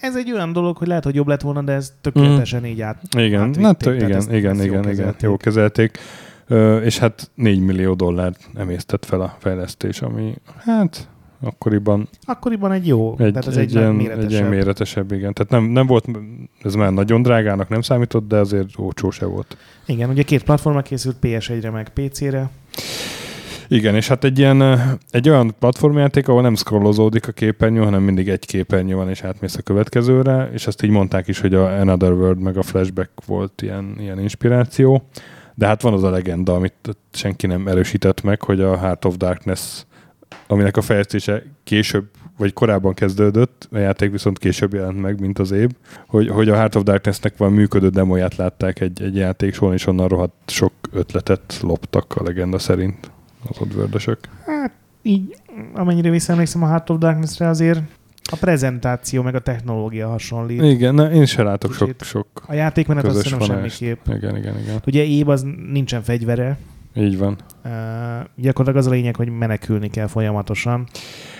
Ez 0.00 0.16
egy 0.16 0.32
olyan 0.32 0.52
dolog, 0.52 0.76
hogy 0.76 0.86
lehet, 0.86 1.04
hogy 1.04 1.14
jobb 1.14 1.26
lett 1.26 1.40
volna, 1.40 1.62
de 1.62 1.72
ez 1.72 1.92
tökéletesen 2.00 2.60
mm. 2.60 2.64
így 2.64 2.80
át. 2.80 3.02
Igen, 3.16 3.40
átvitték, 3.40 3.64
hát, 3.64 3.86
igen, 3.86 4.16
ezt, 4.16 4.32
igen, 4.32 4.54
ezt 4.54 4.64
igen, 4.64 4.90
igen, 4.90 5.14
jó 5.20 5.36
kezelték. 5.36 5.98
Ö, 6.46 6.76
és 6.76 6.98
hát 6.98 7.30
4 7.34 7.60
millió 7.60 7.94
dollárt 7.94 8.48
emésztett 8.54 9.04
fel 9.04 9.20
a 9.20 9.36
fejlesztés, 9.38 10.02
ami 10.02 10.34
hát 10.56 11.08
akkoriban... 11.40 12.08
Akkoriban 12.26 12.72
egy 12.72 12.86
jó, 12.86 13.10
egy, 13.10 13.32
tehát 13.32 13.46
ez 13.46 13.56
egy, 13.56 13.64
egy, 13.64 13.74
ilyen, 13.74 13.94
méretesebb. 13.94 14.24
egy 14.24 14.32
ilyen 14.32 14.48
méretesebb, 14.48 15.12
igen. 15.12 15.32
Tehát 15.32 15.50
nem, 15.50 15.64
nem 15.64 15.86
volt, 15.86 16.04
ez 16.62 16.74
már 16.74 16.92
nagyon 16.92 17.22
drágának 17.22 17.68
nem 17.68 17.80
számított, 17.80 18.28
de 18.28 18.36
azért 18.36 18.78
ócsó 18.78 19.10
se 19.10 19.26
volt. 19.26 19.56
Igen, 19.86 20.10
ugye 20.10 20.22
két 20.22 20.42
platforma 20.42 20.82
készült 20.82 21.16
PS1-re 21.22 21.70
meg 21.70 21.88
PC-re. 21.88 22.50
Igen, 23.68 23.94
és 23.94 24.08
hát 24.08 24.24
egy 24.24 24.38
ilyen, 24.38 24.62
egy 25.10 25.28
olyan 25.28 25.54
platformjáték, 25.58 26.28
ahol 26.28 26.42
nem 26.42 26.54
scrollozódik 26.54 27.28
a 27.28 27.32
képernyő, 27.32 27.80
hanem 27.80 28.02
mindig 28.02 28.28
egy 28.28 28.46
képernyő 28.46 28.94
van, 28.94 29.08
és 29.08 29.22
átmész 29.22 29.56
a 29.56 29.62
következőre, 29.62 30.50
és 30.52 30.66
ezt 30.66 30.82
így 30.82 30.90
mondták 30.90 31.28
is, 31.28 31.40
hogy 31.40 31.54
a 31.54 31.80
Another 31.80 32.12
World 32.12 32.40
meg 32.40 32.56
a 32.56 32.62
Flashback 32.62 33.10
volt 33.26 33.62
ilyen, 33.62 33.96
ilyen 33.98 34.20
inspiráció. 34.20 35.08
De 35.54 35.66
hát 35.66 35.82
van 35.82 35.92
az 35.92 36.02
a 36.02 36.10
legenda, 36.10 36.54
amit 36.54 36.96
senki 37.12 37.46
nem 37.46 37.68
erősített 37.68 38.22
meg, 38.22 38.42
hogy 38.42 38.60
a 38.60 38.78
Heart 38.78 39.04
of 39.04 39.16
Darkness 39.16 39.82
aminek 40.46 40.76
a 40.76 40.80
fejlesztése 40.80 41.42
később 41.64 42.04
vagy 42.36 42.52
korábban 42.52 42.94
kezdődött, 42.94 43.68
a 43.72 43.78
játék 43.78 44.10
viszont 44.10 44.38
később 44.38 44.74
jelent 44.74 45.00
meg, 45.00 45.20
mint 45.20 45.38
az 45.38 45.50
év, 45.50 45.70
hogy, 46.06 46.28
hogy 46.28 46.48
a 46.48 46.54
Heart 46.54 46.74
of 46.74 46.82
Darkness-nek 46.82 47.36
van 47.36 47.52
működő 47.52 47.88
demóját 47.88 48.36
látták 48.36 48.80
egy, 48.80 49.02
egy 49.02 49.16
játékson, 49.16 49.72
és 49.72 49.86
onnan 49.86 50.08
rohadt 50.08 50.50
sok 50.50 50.72
ötletet 50.92 51.58
loptak 51.62 52.16
a 52.16 52.22
legenda 52.22 52.58
szerint 52.58 53.10
az 53.48 53.56
odvördösök. 53.60 54.18
Hát 54.46 54.72
így, 55.02 55.36
amennyire 55.74 56.10
visszaemlékszem 56.10 56.62
a 56.62 56.66
Heart 56.66 56.90
of 56.90 56.98
Darkness-re 56.98 57.48
azért 57.48 57.80
a 58.30 58.36
prezentáció 58.36 59.22
meg 59.22 59.34
a 59.34 59.40
technológia 59.40 60.08
hasonlít. 60.08 60.62
Igen, 60.62 60.94
na, 60.94 61.12
én 61.12 61.26
sem 61.26 61.44
látok 61.44 61.72
sok, 61.72 61.90
sok 62.00 62.26
A 62.46 62.54
játékmenet 62.54 63.04
azt 63.04 63.22
hiszem 63.22 63.40
semmiképp. 63.40 64.06
Igen, 64.06 64.36
igen, 64.36 64.58
igen. 64.58 64.80
Ugye 64.86 65.04
év 65.04 65.28
az 65.28 65.46
nincsen 65.72 66.02
fegyvere, 66.02 66.58
így 66.98 67.18
van. 67.18 67.36
Uh, 67.64 67.70
gyakorlatilag 68.36 68.76
az 68.76 68.86
a 68.86 68.90
lényeg, 68.90 69.16
hogy 69.16 69.28
menekülni 69.28 69.88
kell 69.88 70.06
folyamatosan 70.06 70.86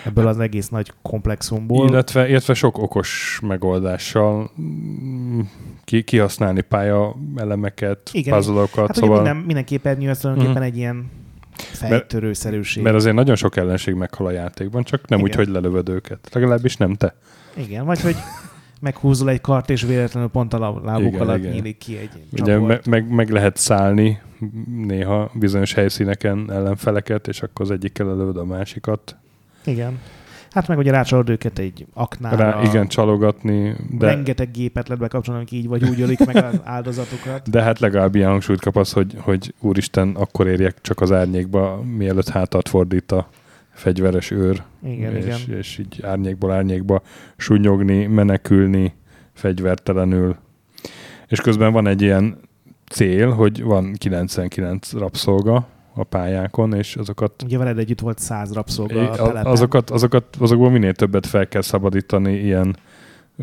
ebből 0.05 0.27
az 0.27 0.39
egész 0.39 0.69
nagy 0.69 0.93
komplexumból. 1.03 1.89
Illetve, 1.89 2.29
illetve 2.29 2.55
sok 2.55 2.79
okos 2.79 3.41
megoldással 3.43 4.51
mm, 4.61 5.41
ki, 5.85 6.03
kihasználni 6.03 6.61
pálya 6.61 7.17
elemeket, 7.37 8.11
puzzle-okat. 8.29 8.87
Hát 8.87 8.97
szóval... 8.97 9.17
minden, 9.17 9.37
minden 9.37 9.65
képernyő 9.65 10.11
az 10.11 10.19
tulajdonképpen 10.19 10.63
uh-huh. 10.63 10.75
egy 10.75 10.81
ilyen 10.81 11.11
fejtörőszerűség. 11.63 12.83
Mert, 12.83 12.97
azért 12.97 13.15
nagyon 13.15 13.37
sok 13.37 13.57
ellenség 13.57 13.95
meghal 13.95 14.27
a 14.27 14.31
játékban, 14.31 14.83
csak 14.83 15.09
nem 15.09 15.19
Igen. 15.19 15.31
úgy, 15.31 15.37
hogy 15.37 15.49
lelövöd 15.49 15.89
őket. 15.89 16.29
Legalábbis 16.33 16.77
nem 16.77 16.95
te. 16.95 17.15
Igen, 17.57 17.85
vagy 17.85 18.01
hogy 18.01 18.17
meghúzol 18.81 19.31
egy 19.31 19.41
kart, 19.41 19.71
és 19.71 19.83
véletlenül 19.83 20.29
pont 20.29 20.55
a 20.55 20.81
lábuk 20.85 21.09
igen, 21.09 21.21
alatt 21.21 21.39
igen. 21.39 21.53
nyílik 21.53 21.79
ki 21.79 21.97
egy 21.97 22.11
Ugye 22.41 22.59
me- 22.59 22.87
meg, 22.87 23.11
meg 23.15 23.31
lehet 23.31 23.57
szállni 23.57 24.21
néha 24.87 25.31
bizonyos 25.35 25.73
helyszíneken 25.73 26.53
ellenfeleket, 26.53 27.29
és 27.29 27.43
akkor 27.43 27.65
az 27.65 27.71
egyikkel 27.71 28.07
lövöd 28.07 28.37
a 28.37 28.45
másikat. 28.45 29.17
Igen. 29.65 29.99
Hát 30.51 30.69
meg 30.69 30.79
ugye 30.79 30.91
rácsalod 30.91 31.29
őket 31.29 31.59
egy 31.59 31.87
aknára. 31.95 32.37
Rá, 32.37 32.63
igen, 32.63 32.89
csalogatni. 32.89 33.75
De... 33.91 34.07
Rengeteg 34.07 34.51
gépet 34.51 34.89
lehet 34.89 35.03
bekapcsolni, 35.03 35.45
így 35.51 35.69
vagy 35.69 35.85
úgy 35.85 36.01
ölik 36.01 36.27
meg 36.27 36.37
az 36.37 36.61
áldozatokat. 36.75 37.51
De 37.51 37.63
hát 37.63 37.79
legalább 37.79 38.15
ilyen 38.15 38.31
hangsúlyt 38.31 38.61
kap 38.61 38.77
az, 38.77 38.93
hogy, 38.93 39.17
hogy 39.21 39.55
úristen, 39.61 40.15
akkor 40.15 40.47
érjek 40.47 40.81
csak 40.81 41.01
az 41.01 41.13
árnyékba, 41.13 41.83
mielőtt 41.97 42.29
hátat 42.29 42.69
fordít 42.69 43.13
a 43.13 43.29
fegyveres 43.71 44.31
őr, 44.31 44.63
igen, 44.85 45.17
és, 45.17 45.25
igen. 45.25 45.59
és 45.59 45.79
így 45.79 46.01
árnyékból 46.03 46.53
árnyékba 46.53 47.03
sunyogni, 47.37 48.07
menekülni 48.07 48.95
fegyvertelenül. 49.33 50.37
És 51.27 51.41
közben 51.41 51.73
van 51.73 51.87
egy 51.87 52.03
ilyen 52.03 52.39
cél, 52.91 53.31
hogy 53.31 53.63
van 53.63 53.93
99 53.99 54.93
rabszolga 54.93 55.69
a 55.99 56.05
pályákon, 56.05 56.75
és 56.75 56.97
azokat... 56.97 57.43
Ugye 57.45 57.59
veled 57.59 57.79
együtt 57.79 58.01
volt 58.01 58.19
100 58.19 58.53
rabszolga 58.53 59.11
a 59.11 59.51
azokat, 59.51 59.91
azokat, 59.91 60.37
azokból 60.39 60.71
minél 60.71 60.95
többet 60.95 61.27
fel 61.27 61.49
kell 61.49 61.63
szabadítani 61.63 62.33
ilyen 62.33 62.77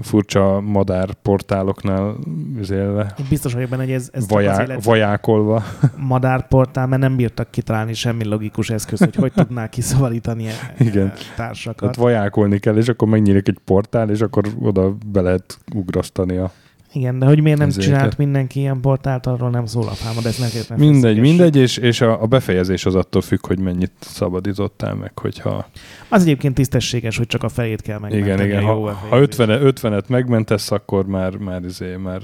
furcsa 0.01 0.61
madár 0.61 1.13
portáloknál 1.13 2.15
üzélve. 2.57 3.15
Biztos 3.29 3.53
vagyok 3.53 3.69
benne, 3.69 3.83
hogy 3.83 3.91
ez, 3.91 4.09
ez 4.13 4.27
Vajá, 4.27 4.63
élet... 4.63 4.83
vajákolva. 4.83 5.63
Madárportál, 5.97 6.87
mert 6.87 7.01
nem 7.01 7.15
bírtak 7.15 7.51
kitalálni 7.51 7.93
semmi 7.93 8.25
logikus 8.25 8.69
eszköz, 8.69 8.99
hogy 8.99 9.15
hogy 9.15 9.33
tudnák 9.33 9.69
kiszabadítani 9.69 10.47
e- 10.47 10.73
Igen. 10.77 11.13
társakat. 11.35 11.79
Tehát 11.79 11.95
vajákolni 11.95 12.59
kell, 12.59 12.77
és 12.77 12.87
akkor 12.87 13.07
megnyílik 13.07 13.47
egy 13.47 13.59
portál, 13.65 14.09
és 14.09 14.21
akkor 14.21 14.43
oda 14.59 14.95
be 15.05 15.21
lehet 15.21 15.57
ugrasztani 15.75 16.37
a 16.37 16.51
igen, 16.95 17.19
de 17.19 17.25
hogy 17.25 17.41
miért 17.41 17.57
nem 17.57 17.67
Ezért. 17.67 17.85
csinált 17.85 18.17
mindenki 18.17 18.59
ilyen 18.59 18.79
portált, 18.79 19.25
arról 19.25 19.49
nem 19.49 19.65
szól 19.65 19.87
a 19.87 19.91
fáma, 19.91 20.21
de 20.21 20.27
ez 20.27 20.37
neked 20.37 20.65
nem 20.69 20.79
Mindegy, 20.79 21.19
mindegy, 21.19 21.55
és, 21.55 21.77
és 21.77 22.01
a, 22.01 22.21
a 22.21 22.25
befejezés 22.25 22.85
az 22.85 22.95
attól 22.95 23.21
függ, 23.21 23.47
hogy 23.47 23.59
mennyit 23.59 23.91
szabadítottál 23.99 24.93
meg, 24.93 25.19
hogyha... 25.19 25.67
Az 26.09 26.21
egyébként 26.21 26.53
tisztességes, 26.53 27.17
hogy 27.17 27.27
csak 27.27 27.43
a 27.43 27.49
fejét 27.49 27.81
kell 27.81 27.99
megmenteni. 27.99 28.33
Igen, 28.33 28.45
igen. 28.45 28.63
Ha, 28.63 28.91
ha 28.91 29.19
50, 29.19 29.59
50-et 29.63 30.07
megmentesz, 30.07 30.71
akkor 30.71 31.05
már, 31.05 31.35
már, 31.35 31.63
izé, 31.63 31.95
már 31.95 32.21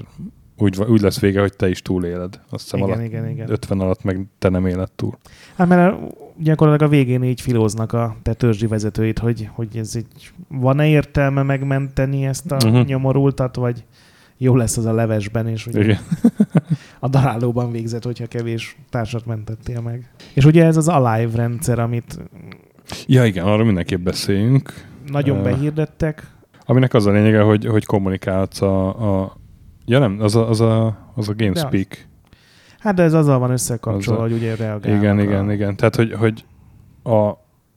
úgy, 0.57 0.81
úgy 0.81 1.01
lesz 1.01 1.19
vége, 1.19 1.39
hogy 1.39 1.55
te 1.55 1.69
is 1.69 1.81
túléled. 1.81 2.39
Azt 2.49 2.63
hiszem 2.63 2.79
igen, 2.79 2.91
alatt, 2.91 3.05
igen, 3.05 3.29
igen. 3.29 3.51
50 3.51 3.79
alatt 3.79 4.03
meg 4.03 4.25
te 4.39 4.49
nem 4.49 4.65
éled 4.65 4.91
túl. 4.95 5.17
Hát 5.55 5.67
mert 5.67 5.95
gyakorlatilag 6.37 6.91
a 6.91 6.95
végén 6.95 7.23
így 7.23 7.41
filóznak 7.41 7.93
a 7.93 8.15
te 8.23 8.33
törzsi 8.33 8.67
vezetőit, 8.67 9.19
hogy, 9.19 9.49
hogy 9.51 9.77
ez 9.77 9.95
így 9.95 10.31
van-e 10.47 10.87
értelme 10.87 11.43
megmenteni 11.43 12.25
ezt 12.25 12.51
a 12.51 12.55
uh-huh. 12.55 12.85
nyomorultat, 12.85 13.55
vagy 13.55 13.83
jó 14.43 14.55
lesz 14.55 14.77
az 14.77 14.85
a 14.85 14.93
levesben, 14.93 15.47
és 15.47 15.67
ugye 15.67 15.79
Igen. 15.79 15.99
a 16.99 17.07
darálóban 17.07 17.71
végzett, 17.71 18.03
hogyha 18.03 18.25
kevés 18.25 18.77
társat 18.89 19.25
mentettél 19.25 19.81
meg. 19.81 20.11
És 20.33 20.45
ugye 20.45 20.65
ez 20.65 20.77
az 20.77 20.87
Alive 20.87 21.35
rendszer, 21.35 21.79
amit... 21.79 22.19
Ja 23.07 23.25
igen, 23.25 23.45
arról 23.45 23.65
mindenképp 23.65 24.03
beszéljünk. 24.03 24.73
Nagyon 25.07 25.37
uh, 25.37 25.43
behirdettek. 25.43 26.27
Aminek 26.65 26.93
az 26.93 27.05
a 27.05 27.11
lényege, 27.11 27.41
hogy, 27.41 27.65
hogy 27.65 27.85
kommunikálsz 27.85 28.61
a, 28.61 28.87
a... 29.21 29.37
Ja 29.85 29.99
nem, 29.99 30.17
az 30.19 30.35
a, 30.35 30.49
az 30.49 30.61
a, 30.61 30.97
az 31.15 31.29
a 31.29 31.33
GameSpeak. 31.35 31.89
De 31.89 32.09
Hát 32.79 32.95
de 32.95 33.03
ez 33.03 33.13
azzal 33.13 33.39
van 33.39 33.51
összekapcsolva, 33.51 34.21
hogy 34.21 34.31
ugye 34.31 34.55
reagálnak. 34.55 35.01
Igen, 35.01 35.17
a... 35.17 35.21
igen, 35.21 35.51
igen. 35.51 35.75
Tehát, 35.75 35.95
hogy, 35.95 36.13
hogy 36.13 36.45
a 37.03 37.31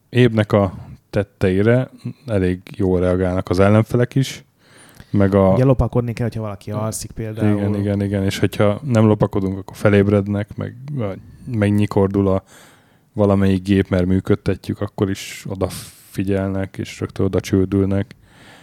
ébnek 0.08 0.52
a 0.52 0.74
tetteire 1.10 1.90
elég 2.26 2.60
jól 2.76 3.00
reagálnak 3.00 3.48
az 3.48 3.60
ellenfelek 3.60 4.14
is, 4.14 4.44
meg 5.14 5.34
a... 5.34 5.52
Ugye 5.52 5.64
lopakodni 5.64 6.12
kell, 6.12 6.26
hogyha 6.26 6.40
valaki 6.40 6.70
alszik 6.70 7.10
például. 7.10 7.56
Igen, 7.56 7.74
igen, 7.74 8.02
igen, 8.02 8.24
és 8.24 8.38
hogyha 8.38 8.80
nem 8.82 9.06
lopakodunk, 9.06 9.58
akkor 9.58 9.76
felébrednek, 9.76 10.56
meg 10.56 10.76
megnyikordul 11.46 12.28
a 12.28 12.42
valamelyik 13.12 13.62
gép, 13.62 13.88
mert 13.88 14.06
működtetjük, 14.06 14.80
akkor 14.80 15.10
is 15.10 15.44
odafigyelnek, 15.48 16.76
és 16.78 17.00
rögtön 17.00 17.26
oda 17.26 17.40
csődülnek. 17.40 18.14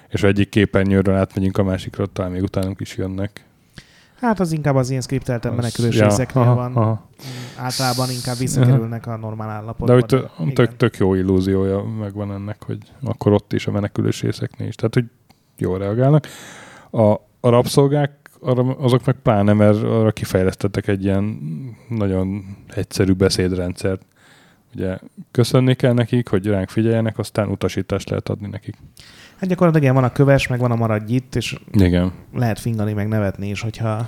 És 0.08 0.24
egyik 0.24 0.50
képernyőről 0.50 1.16
átmegyünk 1.16 1.58
a 1.58 1.64
másikra, 1.64 2.06
talán 2.06 2.32
még 2.32 2.42
utánunk 2.42 2.80
is 2.80 2.98
jönnek. 2.98 3.46
Hát 4.22 4.40
az 4.40 4.52
inkább 4.52 4.76
az 4.76 4.90
ilyen 4.90 5.02
skriptelten 5.02 5.54
menekülős 5.54 5.96
ja, 5.96 6.04
részeknél 6.04 6.44
aha, 6.44 6.56
van. 6.56 6.76
Aha. 6.76 7.08
Általában 7.58 8.10
inkább 8.10 8.38
visszakerülnek 8.38 9.08
a 9.08 9.18
normál 9.18 9.50
állapotba. 9.50 9.86
De 9.86 9.94
hogy 9.94 10.06
tök, 10.06 10.54
tök, 10.54 10.78
tök 10.78 10.98
jó 10.98 11.14
illúziója 11.14 11.84
megvan 12.00 12.32
ennek, 12.32 12.64
hogy 12.64 12.78
akkor 13.04 13.32
ott 13.32 13.54
is 13.54 13.68
a 13.68 13.72
menekülős 13.72 14.22
részeknél 14.22 14.68
is. 14.68 14.76
Tehát, 14.76 14.94
hogy 14.94 15.06
jól 15.62 15.78
reagálnak. 15.78 16.28
A, 16.92 17.12
a 17.40 17.50
rabszolgák 17.50 18.22
arra, 18.40 18.76
azok 18.78 19.06
meg 19.06 19.16
pláne, 19.24 19.54
mert 19.54 19.84
arra 19.84 20.12
kifejlesztettek 20.12 20.88
egy 20.88 21.04
ilyen 21.04 21.40
nagyon 21.90 22.58
egyszerű 22.68 23.14
beszédrendszert. 23.14 24.02
Ugye 24.76 24.98
köszönni 25.32 25.76
kell 25.76 25.94
nekik, 25.94 26.28
hogy 26.28 26.46
ránk 26.46 26.70
figyeljenek, 26.70 27.18
aztán 27.18 27.50
utasítást 27.50 28.10
lehet 28.10 28.30
adni 28.30 28.48
nekik. 28.48 28.76
Hát 29.40 29.50
gyakorlatilag 29.50 29.84
igen, 29.84 30.02
van 30.02 30.10
a 30.10 30.14
köves, 30.14 30.48
meg 30.48 30.60
van 30.60 30.72
a 30.72 30.76
maradj 30.76 31.14
itt, 31.14 31.36
és 31.36 31.60
igen. 31.72 32.12
lehet 32.34 32.60
fingani, 32.60 32.94
meg 32.94 33.08
nevetni 33.08 33.50
is, 33.50 33.62
hogyha 33.62 34.06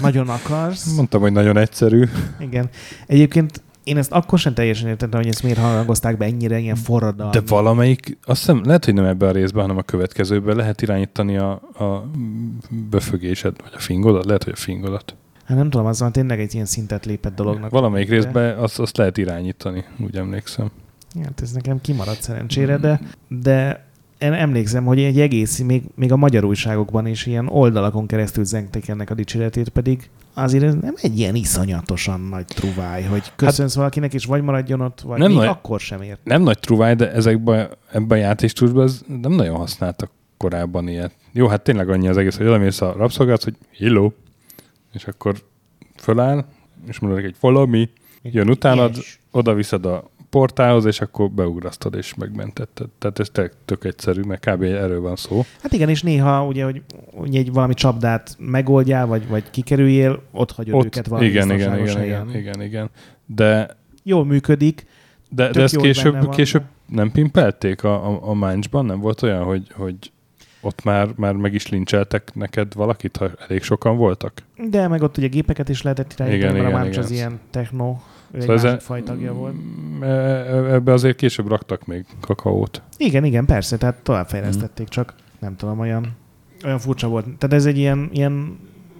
nagyon 0.00 0.28
akarsz. 0.28 0.94
Mondtam, 0.94 1.20
hogy 1.20 1.32
nagyon 1.32 1.56
egyszerű. 1.56 2.04
Igen. 2.38 2.68
Egyébként 3.06 3.62
én 3.84 3.96
ezt 3.96 4.12
akkor 4.12 4.38
sem 4.38 4.54
teljesen 4.54 4.88
értettem, 4.88 5.20
hogy 5.20 5.28
ezt 5.28 5.42
miért 5.42 5.58
hangozták 5.58 6.16
be 6.16 6.24
ennyire 6.24 6.58
ilyen 6.58 6.76
forradalmi. 6.76 7.32
De 7.32 7.42
valamelyik, 7.46 8.18
azt 8.24 8.38
hiszem, 8.38 8.60
lehet, 8.64 8.84
hogy 8.84 8.94
nem 8.94 9.04
ebben 9.04 9.28
a 9.28 9.32
részben, 9.32 9.60
hanem 9.62 9.76
a 9.76 9.82
következőben 9.82 10.56
lehet 10.56 10.82
irányítani 10.82 11.36
a, 11.36 11.50
a 11.78 12.10
böfögésed, 12.90 13.56
vagy 13.62 13.72
a 13.74 13.78
fingodat, 13.78 14.24
lehet, 14.24 14.44
hogy 14.44 14.52
a 14.52 14.60
fingodat. 14.60 15.14
Hát 15.44 15.56
nem 15.56 15.70
tudom, 15.70 15.86
az 15.86 16.00
van 16.00 16.12
tényleg 16.12 16.40
egy 16.40 16.54
ilyen 16.54 16.66
szintet 16.66 17.06
lépett 17.06 17.34
dolognak. 17.34 17.70
Valamelyik 17.70 18.08
de... 18.08 18.14
részben 18.14 18.58
azt, 18.58 18.78
azt 18.78 18.96
lehet 18.96 19.18
irányítani, 19.18 19.84
úgy 19.98 20.16
emlékszem. 20.16 20.70
Hát 21.24 21.40
ez 21.42 21.52
nekem 21.52 21.80
kimaradt 21.80 22.22
szerencsére, 22.22 22.76
de, 22.76 23.00
de 23.28 23.88
én 24.20 24.32
emlékszem, 24.32 24.84
hogy 24.84 25.00
egy 25.00 25.20
egész, 25.20 25.58
még, 25.58 25.82
még 25.94 26.12
a 26.12 26.16
magyar 26.16 26.44
újságokban 26.44 27.06
is 27.06 27.26
ilyen 27.26 27.48
oldalakon 27.48 28.06
keresztül 28.06 28.44
zengtek 28.44 28.88
ennek 28.88 29.10
a 29.10 29.14
dicséretét, 29.14 29.68
pedig 29.68 30.10
azért 30.34 30.64
ez 30.64 30.74
nem 30.74 30.94
egy 30.96 31.18
ilyen 31.18 31.34
iszonyatosan 31.34 32.20
nagy 32.20 32.44
truváj, 32.44 33.02
hogy 33.02 33.32
köszönsz 33.36 33.70
hát, 33.70 33.78
valakinek, 33.78 34.14
és 34.14 34.24
vagy 34.24 34.42
maradjon 34.42 34.80
ott, 34.80 35.00
vagy 35.00 35.18
nem 35.18 35.28
még 35.28 35.36
nagy, 35.36 35.46
akkor 35.46 35.80
sem 35.80 36.02
ért. 36.02 36.18
Nem 36.24 36.42
nagy 36.42 36.58
truváj, 36.58 36.94
de 36.94 37.12
ezekben, 37.12 37.68
ebben 37.92 38.18
a 38.18 38.20
játékstílusban 38.20 38.90
nem 39.22 39.32
nagyon 39.32 39.56
használtak 39.56 40.10
korábban 40.36 40.88
ilyet. 40.88 41.14
Jó, 41.32 41.46
hát 41.46 41.62
tényleg 41.62 41.88
annyi 41.88 42.08
az 42.08 42.16
egész, 42.16 42.36
hogy 42.36 42.46
odamész 42.46 42.80
a 42.80 42.94
rabszolgát, 42.96 43.44
hogy 43.44 43.56
hello, 43.78 44.12
és 44.92 45.04
akkor 45.04 45.42
föláll, 45.96 46.44
és 46.86 46.98
mondod 46.98 47.24
egy 47.24 47.36
valami, 47.40 47.88
jön 48.22 48.50
utánad, 48.50 48.96
oda 49.30 49.54
viszed 49.54 49.86
a 49.86 50.09
portához, 50.30 50.84
és 50.84 51.00
akkor 51.00 51.30
beugrasztod 51.30 51.94
és 51.94 52.14
megmentetted. 52.14 52.86
Tehát 52.98 53.18
ez 53.18 53.28
tök, 53.32 53.52
tök 53.64 53.84
egyszerű, 53.84 54.20
mert 54.20 54.50
kb. 54.50 54.62
erről 54.62 55.00
van 55.00 55.16
szó. 55.16 55.44
Hát 55.62 55.72
igen, 55.72 55.88
és 55.88 56.02
néha 56.02 56.46
ugye, 56.46 56.64
hogy, 56.64 56.82
hogy 57.14 57.36
egy 57.36 57.52
valami 57.52 57.74
csapdát 57.74 58.36
megoldjál, 58.38 59.06
vagy, 59.06 59.28
vagy 59.28 59.50
kikerüljél, 59.50 60.22
ott 60.30 60.52
hagyod 60.52 60.74
ott, 60.74 60.84
őket 60.84 61.06
valami 61.06 61.26
igen, 61.26 61.50
igen, 61.50 61.78
igen, 61.78 61.96
helyen. 61.96 62.28
igen, 62.28 62.40
igen, 62.40 62.62
igen. 62.62 62.90
De 63.26 63.76
jól 64.02 64.24
működik. 64.24 64.86
De, 65.28 65.50
de 65.50 65.62
ezt 65.62 65.76
később, 65.76 66.28
később 66.28 66.62
nem 66.86 67.10
pimpelték 67.10 67.84
a, 67.84 68.08
a, 68.08 68.20
a 68.22 68.34
Mindsban? 68.34 68.84
Nem 68.84 69.00
volt 69.00 69.22
olyan, 69.22 69.42
hogy, 69.42 69.72
hogy 69.72 69.94
ott 70.60 70.84
már, 70.84 71.08
már 71.16 71.34
meg 71.34 71.54
is 71.54 71.68
lincseltek 71.68 72.34
neked 72.34 72.74
valakit, 72.74 73.16
ha 73.16 73.30
elég 73.48 73.62
sokan 73.62 73.96
voltak? 73.96 74.42
De 74.68 74.88
meg 74.88 75.02
ott 75.02 75.16
ugye 75.16 75.26
gépeket 75.26 75.68
is 75.68 75.82
lehetett 75.82 76.12
irányítani, 76.16 76.40
igen, 76.40 76.52
mert 76.52 76.66
igen, 76.68 76.80
a 76.80 76.82
Minds 76.82 76.98
az 76.98 77.10
ilyen 77.10 77.40
techno 77.50 77.96
ő 78.32 78.40
szóval 78.40 78.56
egy 78.56 78.62
másik 78.62 78.80
fajtagja 78.80 79.32
volt. 79.32 79.54
E, 80.00 80.06
e, 80.06 80.72
ebbe 80.72 80.92
azért 80.92 81.16
később 81.16 81.48
raktak 81.48 81.86
még 81.86 82.04
kakaót. 82.20 82.82
Igen, 82.96 83.24
igen, 83.24 83.44
persze, 83.44 83.76
tehát 83.76 84.02
továbbfejlesztették, 84.02 84.86
mm. 84.86 84.90
csak 84.90 85.14
nem 85.38 85.56
tudom, 85.56 85.78
olyan, 85.78 86.16
olyan 86.64 86.78
furcsa 86.78 87.08
volt. 87.08 87.24
Tehát 87.24 87.52
ez 87.52 87.66
egy 87.66 87.78
ilyen, 87.78 88.08
ilyen 88.12 88.58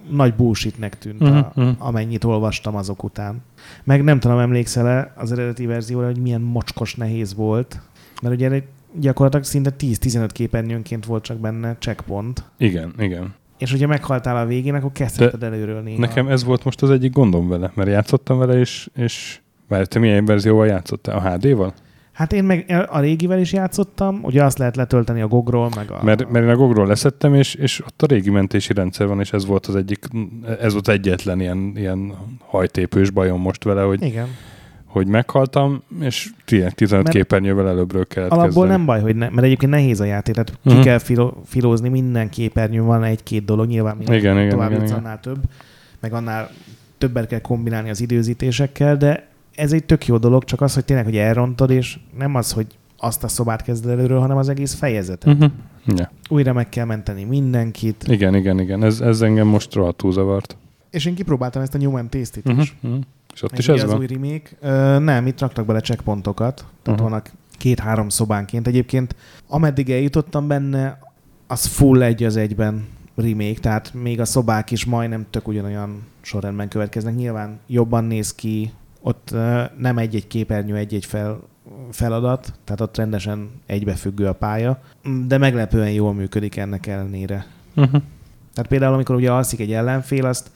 nagy 0.09 0.35
bullshitnek 0.35 0.97
tűnt, 0.97 1.23
mm-hmm. 1.23 1.37
a, 1.37 1.51
mhm. 1.55 1.69
amennyit 1.77 2.23
olvastam 2.23 2.75
azok 2.75 3.03
után. 3.03 3.41
Meg 3.83 4.03
nem 4.03 4.19
tudom, 4.19 4.39
emlékszel-e 4.39 5.13
az 5.15 5.31
eredeti 5.31 5.65
verzióra, 5.65 6.05
hogy 6.05 6.21
milyen 6.21 6.41
mocskos 6.41 6.95
nehéz 6.95 7.35
volt, 7.35 7.79
mert 8.21 8.35
ugye 8.35 8.63
gyakorlatilag 8.99 9.45
szinte 9.45 9.73
10-15 9.79 10.29
képernyőnként 10.31 11.05
volt 11.05 11.23
csak 11.23 11.37
benne 11.37 11.75
checkpoint. 11.79 12.43
Igen, 12.57 12.93
igen 12.97 13.33
és 13.61 13.71
hogyha 13.71 13.87
meghaltál 13.87 14.37
a 14.37 14.45
végén, 14.45 14.73
akkor 14.73 14.91
kezdheted 14.91 15.43
előről 15.43 15.81
néha. 15.81 15.99
Nekem 15.99 16.27
ez 16.27 16.43
volt 16.43 16.63
most 16.63 16.81
az 16.81 16.89
egyik 16.89 17.11
gondom 17.11 17.47
vele, 17.47 17.71
mert 17.73 17.89
játszottam 17.89 18.37
vele, 18.37 18.59
és, 18.59 18.89
és 18.95 19.39
várj, 19.67 19.83
te 19.83 19.99
milyen 19.99 20.25
verzióval 20.25 20.67
játszottál? 20.67 21.17
A 21.17 21.29
HD-val? 21.29 21.73
Hát 22.11 22.33
én 22.33 22.43
meg 22.43 22.85
a 22.89 22.99
régivel 22.99 23.39
is 23.39 23.53
játszottam, 23.53 24.19
ugye 24.23 24.43
azt 24.43 24.57
lehet 24.57 24.75
letölteni 24.75 25.21
a 25.21 25.27
gogról, 25.27 25.69
meg 25.75 25.91
a... 25.91 26.03
Mert, 26.03 26.31
mert 26.31 26.45
én 26.45 26.51
a 26.51 26.55
gogról 26.55 26.87
leszettem, 26.87 27.33
és, 27.33 27.55
és 27.55 27.81
ott 27.81 28.01
a 28.01 28.05
régi 28.05 28.29
mentési 28.29 28.73
rendszer 28.73 29.07
van, 29.07 29.19
és 29.19 29.33
ez 29.33 29.45
volt 29.45 29.65
az 29.65 29.75
egyik, 29.75 30.05
ez 30.61 30.73
volt 30.73 30.87
egyetlen 30.87 31.39
ilyen, 31.39 31.71
ilyen 31.75 32.13
hajtépős 32.39 33.09
bajom 33.09 33.41
most 33.41 33.63
vele, 33.63 33.81
hogy, 33.81 34.03
Igen 34.03 34.27
hogy 34.91 35.07
meghaltam, 35.07 35.81
és 35.99 36.29
15 36.45 36.89
mert 36.89 37.09
képernyővel 37.09 37.67
előbbről 37.67 38.07
kellett 38.07 38.31
Alapból 38.31 38.47
kezdeni. 38.47 38.69
nem 38.69 38.85
baj, 38.85 39.01
hogy 39.01 39.15
ne, 39.15 39.29
mert 39.29 39.43
egyébként 39.43 39.71
nehéz 39.71 39.99
a 39.99 40.03
játék, 40.03 40.33
tehát 40.33 40.49
uh-huh. 40.49 40.71
ki 40.71 40.77
mhm. 40.77 40.87
kell 40.87 40.97
filo, 40.97 41.31
filózni, 41.45 41.89
minden 41.89 42.29
képernyőn 42.29 42.85
van 42.85 43.03
egy-két 43.03 43.45
dolog, 43.45 43.67
nyilván 43.67 44.01
igen, 44.01 44.37
igen, 44.37 44.49
tovább 44.49 44.71
igen, 44.71 44.83
igen. 44.83 44.97
annál 44.97 45.19
több, 45.19 45.37
meg 45.99 46.13
annál 46.13 46.49
többet 46.97 47.27
kell 47.27 47.41
kombinálni 47.41 47.89
az 47.89 48.01
időzítésekkel, 48.01 48.97
de 48.97 49.27
ez 49.55 49.73
egy 49.73 49.83
tök 49.83 50.05
jó 50.07 50.17
dolog, 50.17 50.43
csak 50.43 50.61
az, 50.61 50.73
hogy 50.73 50.85
tényleg, 50.85 51.05
hogy 51.05 51.17
elrontod, 51.17 51.69
és 51.69 51.99
nem 52.17 52.35
az, 52.35 52.51
hogy 52.51 52.67
azt 52.97 53.23
a 53.23 53.27
szobát 53.27 53.61
kezded 53.61 53.91
előről, 53.91 54.19
hanem 54.19 54.37
az 54.37 54.49
egész 54.49 54.73
fejezetet. 54.73 55.33
Uh-huh. 55.33 55.51
Yeah. 55.85 56.09
Újra 56.29 56.53
meg 56.53 56.69
kell 56.69 56.85
menteni 56.85 57.23
mindenkit. 57.23 58.03
Igen, 58.07 58.35
igen, 58.35 58.59
igen. 58.59 58.83
Ez, 58.83 58.99
ez 58.99 59.21
engem 59.21 59.47
most 59.47 59.73
rohadtul 59.73 60.11
zavart. 60.11 60.57
És 60.89 61.05
én 61.05 61.15
kipróbáltam 61.15 61.61
ezt 61.61 61.75
a 61.75 61.77
Newman 61.77 62.09
Tasty-t 62.09 62.47
uh-huh. 62.47 62.61
is. 62.61 62.75
Uh-huh. 62.81 62.99
És 63.33 63.43
ott 63.43 63.57
is 63.57 63.67
ez 63.67 63.83
az 63.83 63.89
van? 63.89 63.99
új 63.99 64.07
remake. 64.07 64.49
Ö, 64.59 64.99
nem, 64.99 65.27
itt 65.27 65.39
raktak 65.39 65.65
bele 65.65 65.79
checkpontokat, 65.79 66.55
tehát 66.55 66.99
uh-huh. 66.99 67.09
vannak 67.09 67.31
két-három 67.57 68.09
szobánként. 68.09 68.67
Egyébként 68.67 69.15
ameddig 69.47 69.89
eljutottam 69.89 70.47
benne, 70.47 70.99
az 71.47 71.65
full 71.65 72.01
egy 72.01 72.23
az 72.23 72.35
egyben 72.35 72.87
remake, 73.15 73.59
tehát 73.59 73.93
még 73.93 74.19
a 74.19 74.25
szobák 74.25 74.71
is 74.71 74.85
majdnem 74.85 75.25
tök 75.29 75.47
ugyanolyan 75.47 76.03
sorrendben 76.21 76.67
következnek. 76.67 77.15
Nyilván 77.15 77.59
jobban 77.67 78.03
néz 78.03 78.35
ki, 78.35 78.71
ott 79.01 79.29
uh, 79.33 79.61
nem 79.77 79.97
egy-egy 79.97 80.27
képernyő, 80.27 80.75
egy-egy 80.75 81.05
fel, 81.05 81.39
feladat, 81.91 82.53
tehát 82.63 82.81
ott 82.81 82.97
rendesen 82.97 83.49
egybefüggő 83.65 84.27
a 84.27 84.33
pálya, 84.33 84.81
de 85.27 85.37
meglepően 85.37 85.91
jól 85.91 86.13
működik 86.13 86.57
ennek 86.57 86.87
ellenére. 86.87 87.45
Uh-huh. 87.75 88.01
Tehát 88.53 88.69
például, 88.69 88.93
amikor 88.93 89.15
ugye 89.15 89.31
alszik 89.31 89.59
egy 89.59 89.73
ellenfél, 89.73 90.25
azt 90.25 90.51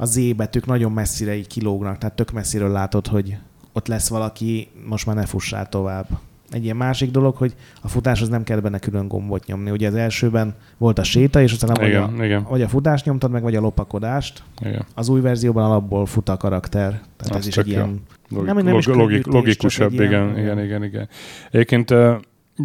a 0.00 0.04
Z 0.04 0.32
betűk 0.36 0.66
nagyon 0.66 0.92
messzire 0.92 1.36
így 1.36 1.46
kilógnak, 1.46 1.98
tehát 1.98 2.16
tök 2.16 2.32
messziről 2.32 2.70
látod, 2.70 3.06
hogy 3.06 3.36
ott 3.72 3.86
lesz 3.86 4.08
valaki, 4.08 4.68
most 4.86 5.06
már 5.06 5.16
ne 5.16 5.26
fussál 5.26 5.68
tovább. 5.68 6.06
Egy 6.50 6.64
ilyen 6.64 6.76
másik 6.76 7.10
dolog, 7.10 7.36
hogy 7.36 7.54
a 7.82 7.88
futáshoz 7.88 8.28
nem 8.28 8.44
kell 8.44 8.60
benne 8.60 8.78
külön 8.78 9.08
gombot 9.08 9.46
nyomni. 9.46 9.70
Ugye 9.70 9.88
az 9.88 9.94
elsőben 9.94 10.54
volt 10.76 10.98
a 10.98 11.02
séta, 11.02 11.42
és 11.42 11.52
aztán 11.52 11.86
igen, 11.86 12.10
vagy, 12.10 12.20
a, 12.20 12.24
igen. 12.24 12.46
vagy 12.48 12.62
a 12.62 12.68
futást 12.68 13.04
nyomtad 13.04 13.30
meg, 13.30 13.42
vagy 13.42 13.56
a 13.56 13.60
lopakodást. 13.60 14.42
Igen. 14.60 14.84
Az 14.94 15.08
új 15.08 15.20
verzióban 15.20 15.64
alapból 15.64 16.06
fut 16.06 16.28
a 16.28 16.36
karakter. 16.36 16.90
Tehát 16.90 17.34
Azt 17.34 17.34
ez 17.34 17.46
is 17.46 17.56
egy 17.56 17.68
ilyen... 17.68 18.02
Logik, 18.28 18.46
nem, 18.46 18.64
nem 18.64 18.72
log, 18.74 18.84
logik, 18.86 19.26
logikusabb, 19.26 19.92
igen, 19.92 20.08
ilyen, 20.08 20.38
igen, 20.38 20.64
igen, 20.64 20.84
igen. 20.84 21.08
Egyébként 21.50 21.90
uh, 21.90 22.14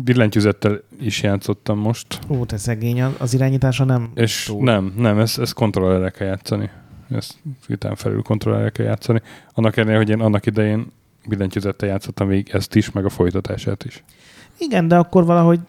billentyűzettel 0.03 0.81
is 0.99 1.21
játszottam 1.21 1.79
most. 1.79 2.19
Ó, 2.27 2.45
te 2.45 2.57
szegény, 2.57 3.01
az 3.01 3.33
irányítása 3.33 3.83
nem 3.83 4.11
És 4.15 4.43
túl. 4.43 4.63
nem, 4.63 4.93
nem, 4.97 5.19
ezt, 5.19 5.39
ezt 5.39 5.53
kontrollerre 5.53 6.09
kell 6.09 6.27
játszani 6.27 6.69
ezt 7.13 7.35
után 7.69 7.95
felül 7.95 8.21
kontrollerre 8.21 8.69
kell 8.69 8.85
játszani. 8.85 9.21
Annak 9.53 9.77
ellenére, 9.77 9.97
hogy 9.97 10.09
én 10.09 10.19
annak 10.19 10.45
idején 10.45 10.91
billentyűzettel 11.27 11.89
játszottam 11.89 12.27
végig 12.27 12.49
ezt 12.49 12.75
is, 12.75 12.91
meg 12.91 13.05
a 13.05 13.09
folytatását 13.09 13.83
is. 13.83 14.03
Igen, 14.57 14.87
de 14.87 14.97
akkor 14.97 15.25
valahogy 15.25 15.59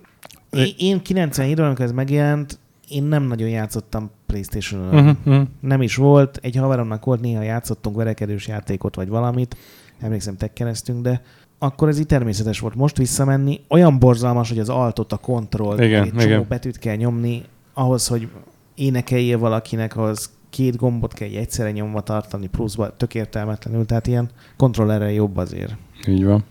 én 0.76 1.00
97-ben, 1.04 1.64
amikor 1.64 1.84
ez 1.84 1.92
megjelent, 1.92 2.58
én 2.88 3.02
nem 3.02 3.22
nagyon 3.22 3.48
játszottam 3.48 4.10
Playstation-on. 4.26 4.94
Uh-huh, 4.94 5.16
uh-huh. 5.24 5.46
Nem 5.60 5.82
is 5.82 5.96
volt. 5.96 6.38
Egy 6.42 6.56
haveromnak 6.56 7.04
volt, 7.04 7.20
néha 7.20 7.42
játszottunk 7.42 7.96
verekedős 7.96 8.46
játékot, 8.46 8.94
vagy 8.94 9.08
valamit. 9.08 9.56
Emlékszem, 10.00 10.36
tekkeneztünk, 10.36 11.02
de 11.02 11.22
akkor 11.58 11.88
ez 11.88 11.98
így 11.98 12.06
természetes 12.06 12.60
volt. 12.60 12.74
Most 12.74 12.96
visszamenni, 12.96 13.60
olyan 13.68 13.98
borzalmas, 13.98 14.48
hogy 14.48 14.58
az 14.58 14.68
altot, 14.68 15.12
a 15.12 15.16
kontroll, 15.16 15.78
egy 15.78 16.12
csomó 16.12 16.42
betűt 16.42 16.78
kell 16.78 16.96
nyomni, 16.96 17.42
ahhoz, 17.74 18.06
hogy 18.06 18.28
énekeljél 18.74 19.38
valakinek, 19.38 19.96
ahhoz 19.96 20.30
két 20.54 20.76
gombot 20.76 21.12
kell 21.12 21.28
egy 21.28 21.34
egyszerre 21.34 21.70
nyomva 21.70 22.00
tartani, 22.00 22.46
pluszba 22.46 22.96
tök 22.96 23.14
értelmetlenül, 23.14 23.86
tehát 23.86 24.06
ilyen 24.06 24.30
kontrollerre 24.56 25.12
jobb 25.12 25.36
azért. 25.36 25.76
Így 26.08 26.24
van. 26.24 26.44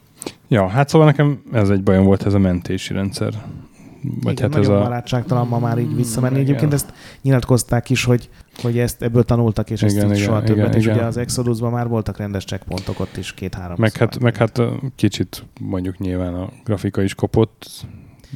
Ja, 0.48 0.68
hát 0.68 0.90
szóval 0.90 1.08
nekem 1.08 1.42
ez 1.52 1.70
egy 1.70 1.84
bajom 1.84 2.06
volt 2.06 2.26
ez 2.26 2.34
a 2.34 2.40
mentési 2.40 2.94
rendszer. 2.94 3.34
Vagy 4.22 4.32
igen, 4.32 4.52
hát 4.52 4.62
ez 4.62 4.68
a... 4.68 4.80
barátságtalan 4.80 5.48
ma 5.48 5.60
már 5.60 5.78
így 5.78 5.96
visszamenni. 5.96 6.36
Igen. 6.36 6.48
Egyébként 6.48 6.74
ezt 6.74 6.94
nyilatkozták 7.22 7.90
is, 7.90 8.04
hogy, 8.04 8.30
hogy 8.62 8.80
ezt 8.80 9.02
ebből 9.02 9.24
tanultak, 9.24 9.70
és 9.70 9.82
igen, 9.82 9.96
ezt 9.96 10.06
igen, 10.06 10.16
soha 10.16 10.42
igen, 10.42 10.46
többet. 10.46 10.66
Igen, 10.66 10.78
és 10.78 10.86
igen. 10.86 10.98
ugye 10.98 11.06
az 11.06 11.18
Exodusban 11.18 11.72
már 11.72 11.88
voltak 11.88 12.18
rendes 12.18 12.46
checkpontok 12.46 13.00
ott 13.00 13.18
is 13.18 13.34
két-három. 13.34 13.76
Meg 13.80 13.96
hát, 13.96 14.20
meg 14.20 14.36
hát 14.36 14.62
kicsit 14.96 15.44
mondjuk 15.60 15.98
nyilván 15.98 16.34
a 16.34 16.50
grafika 16.64 17.02
is 17.02 17.16
kopott, 17.16 17.70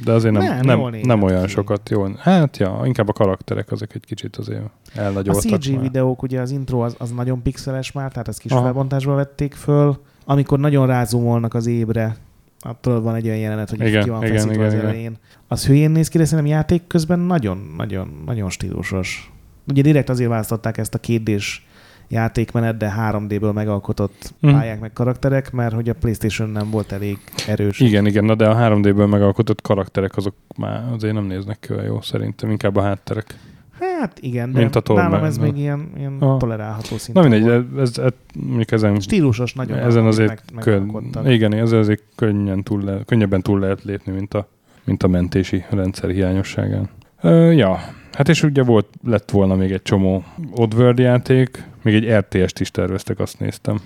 de 0.04 0.12
azért 0.12 0.34
nem, 0.34 0.66
nem, 0.66 0.80
nem, 0.80 1.00
nem 1.02 1.22
olyan 1.22 1.44
ki. 1.44 1.50
sokat. 1.50 1.88
Jó, 1.88 2.06
hát 2.16 2.56
ja, 2.56 2.80
inkább 2.84 3.08
a 3.08 3.12
karakterek 3.12 3.72
azok 3.72 3.94
egy 3.94 4.04
kicsit 4.06 4.36
azért 4.36 4.62
elnagyoltak. 4.94 5.52
A 5.52 5.56
CG 5.56 5.72
már. 5.72 5.80
videók, 5.80 6.22
ugye 6.22 6.40
az 6.40 6.50
intro 6.50 6.78
az, 6.80 6.94
az 6.98 7.10
nagyon 7.10 7.42
pixeles 7.42 7.92
már, 7.92 8.10
tehát 8.10 8.28
ezt 8.28 8.40
kis 8.40 8.50
Aha. 8.50 8.62
felbontásba 8.62 9.14
vették 9.14 9.54
föl. 9.54 10.00
Amikor 10.24 10.58
nagyon 10.58 10.86
rázumolnak 10.86 11.54
az 11.54 11.66
ébre, 11.66 12.16
attól 12.60 13.00
van 13.00 13.14
egy 13.14 13.26
olyan 13.26 13.38
jelenet, 13.38 13.70
hogy 13.70 13.80
igen, 13.80 14.02
ki 14.02 14.10
van 14.10 14.24
igen, 14.24 14.50
igen, 14.50 14.66
az 14.66 14.72
igen. 14.72 14.84
elején. 14.86 15.16
Az 15.48 15.66
hülyén 15.66 15.90
néz 15.90 16.08
ki, 16.08 16.18
de 16.18 16.24
szerintem 16.24 16.54
játék 16.54 16.86
közben 16.86 17.18
nagyon-nagyon 17.18 18.22
nagyon 18.26 18.50
stílusos. 18.50 19.32
Ugye 19.68 19.82
direkt 19.82 20.08
azért 20.08 20.28
választották 20.28 20.78
ezt 20.78 20.94
a 20.94 20.98
kétdés 20.98 21.67
játékmenet, 22.08 22.76
de 22.76 22.94
3D-ből 22.98 23.52
megalkotott 23.52 24.34
mm. 24.46 24.50
pályák 24.50 24.80
meg 24.80 24.92
karakterek, 24.92 25.52
mert 25.52 25.74
hogy 25.74 25.88
a 25.88 25.94
PlayStation 25.94 26.48
nem 26.48 26.70
volt 26.70 26.92
elég 26.92 27.18
erős. 27.46 27.80
Igen, 27.80 28.06
igen, 28.06 28.24
na 28.24 28.34
de 28.34 28.48
a 28.48 28.56
3D-ből 28.56 29.10
megalkotott 29.10 29.62
karakterek 29.62 30.16
azok 30.16 30.34
már 30.56 30.92
azért 30.92 31.14
nem 31.14 31.24
néznek 31.24 31.58
ki 31.60 31.72
jó 31.86 32.00
szerintem, 32.00 32.50
inkább 32.50 32.76
a 32.76 32.82
hátterek. 32.82 33.38
Hát 33.78 34.18
igen, 34.20 34.52
de 34.52 34.58
Mint 34.58 34.76
a 34.76 34.92
nálam 34.92 35.24
ez 35.24 35.38
még 35.38 35.56
ilyen, 35.56 35.90
ilyen 35.96 36.16
ah. 36.18 36.38
tolerálható 36.38 36.96
szinten. 36.96 37.22
Na 37.22 37.28
mindegy, 37.28 37.66
ez, 37.76 37.98
ez, 37.98 38.12
mondjuk 38.34 38.70
ezen... 38.70 39.00
Stílusos 39.00 39.54
nagyon. 39.54 39.78
Ezen 39.78 40.06
azért 40.06 40.52
meg, 40.54 40.64
kön, 40.64 41.10
igen, 41.24 41.54
ez 41.54 41.72
azért 41.72 42.02
könnyen 42.16 42.62
túl 42.62 42.82
le, 42.82 42.98
könnyebben 43.04 43.42
túl 43.42 43.58
lehet 43.58 43.84
lépni, 43.84 44.12
mint 44.12 44.34
a, 44.34 44.48
mint 44.84 45.02
a 45.02 45.08
mentési 45.08 45.64
rendszer 45.70 46.10
hiányosságán. 46.10 46.88
Uh, 47.22 47.56
ja, 47.56 47.78
hát 48.12 48.28
és 48.28 48.42
ugye 48.42 48.62
volt, 48.62 48.86
lett 49.04 49.30
volna 49.30 49.54
még 49.54 49.72
egy 49.72 49.82
csomó 49.82 50.24
Oddworld 50.54 50.98
játék, 50.98 51.67
még 51.82 51.94
egy 51.94 52.18
RTS-t 52.18 52.60
is 52.60 52.70
terveztek, 52.70 53.18
azt 53.18 53.38
néztem. 53.38 53.80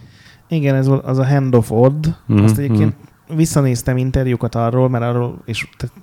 Igen, 0.48 0.74
ez 0.74 0.86
az 1.02 1.18
a 1.18 1.26
Hand 1.26 1.54
of 1.54 1.70
Odd. 1.70 2.06
Mm-hmm. 2.32 2.44
Azt 2.44 2.58
egyébként 2.58 2.94
mm-hmm. 2.94 3.36
visszanéztem 3.36 3.96
interjúkat 3.96 4.54
arról, 4.54 4.88
mert 4.88 5.04
arról, 5.04 5.42
és 5.44 5.68
tehát 5.76 5.94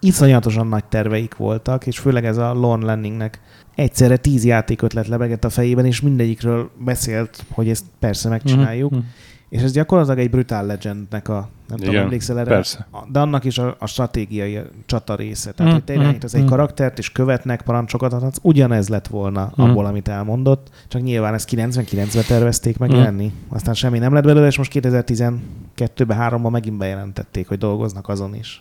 iszonyatosan 0.00 0.66
nagy 0.66 0.84
terveik 0.84 1.36
voltak, 1.36 1.86
és 1.86 1.98
főleg 1.98 2.24
ez 2.24 2.36
a 2.36 2.52
Lorne 2.52 2.84
Lanningnek 2.84 3.40
egyszerre 3.74 4.16
tíz 4.16 4.44
játékötlet 4.44 5.06
lebegett 5.06 5.44
a 5.44 5.50
fejében, 5.50 5.86
és 5.86 6.00
mindegyikről 6.00 6.70
beszélt, 6.84 7.44
hogy 7.50 7.68
ezt 7.68 7.84
persze 7.98 8.28
megcsináljuk. 8.28 8.94
Mm-hmm. 8.94 9.04
És 9.48 9.62
ez 9.62 9.72
gyakorlatilag 9.72 10.18
egy 10.18 10.30
Brutal 10.30 10.66
Legendnek 10.66 11.28
a, 11.28 11.48
nem 11.68 11.78
Igen, 11.78 11.88
tudom, 11.90 12.04
emlékszel 12.04 12.38
erre? 12.38 12.50
Persze. 12.50 12.86
De 13.12 13.20
annak 13.20 13.44
is 13.44 13.58
a, 13.58 13.76
a 13.78 13.86
stratégiai 13.86 14.60
csata 14.86 15.14
része. 15.14 15.52
Tehát, 15.52 15.72
mm, 15.72 15.74
hogy 15.74 15.84
te 15.84 15.94
irányítasz 15.94 16.34
mm, 16.34 16.38
egy 16.38 16.44
mm. 16.44 16.48
karaktert, 16.48 16.98
és 16.98 17.12
követnek 17.12 17.62
parancsokat, 17.62 18.12
az 18.12 18.38
ugyanez 18.42 18.88
lett 18.88 19.06
volna 19.06 19.52
mm. 19.60 19.64
abból, 19.64 19.86
amit 19.86 20.08
elmondott, 20.08 20.70
csak 20.88 21.02
nyilván 21.02 21.34
ezt 21.34 21.48
99-ben 21.52 22.24
tervezték 22.26 22.78
meg 22.78 22.94
mm. 22.94 23.26
Aztán 23.48 23.74
semmi 23.74 23.98
nem 23.98 24.12
lett 24.12 24.24
belőle, 24.24 24.46
és 24.46 24.58
most 24.58 24.72
2012-ben, 24.74 26.18
3-ban 26.20 26.50
megint 26.50 26.78
bejelentették, 26.78 27.48
hogy 27.48 27.58
dolgoznak 27.58 28.08
azon 28.08 28.34
is. 28.34 28.60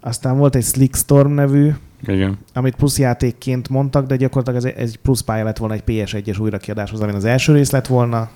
Aztán 0.00 0.38
volt 0.38 0.54
egy 0.54 0.64
Slickstorm 0.64 1.32
nevű, 1.32 1.70
Igen. 2.06 2.38
amit 2.52 2.74
plusz 2.74 2.98
játékként 2.98 3.68
mondtak, 3.68 4.06
de 4.06 4.16
gyakorlatilag 4.16 4.76
ez 4.76 4.88
egy 4.88 4.98
plusz 4.98 5.20
pálya 5.20 5.44
lett 5.44 5.56
volna 5.56 5.74
egy 5.74 5.82
PS1-es 5.86 6.40
újrakiadáshoz, 6.40 7.00
amin 7.00 7.14
az 7.14 7.24
első 7.24 7.52
rész 7.52 7.70
lett 7.70 7.86
volna, 7.86 8.28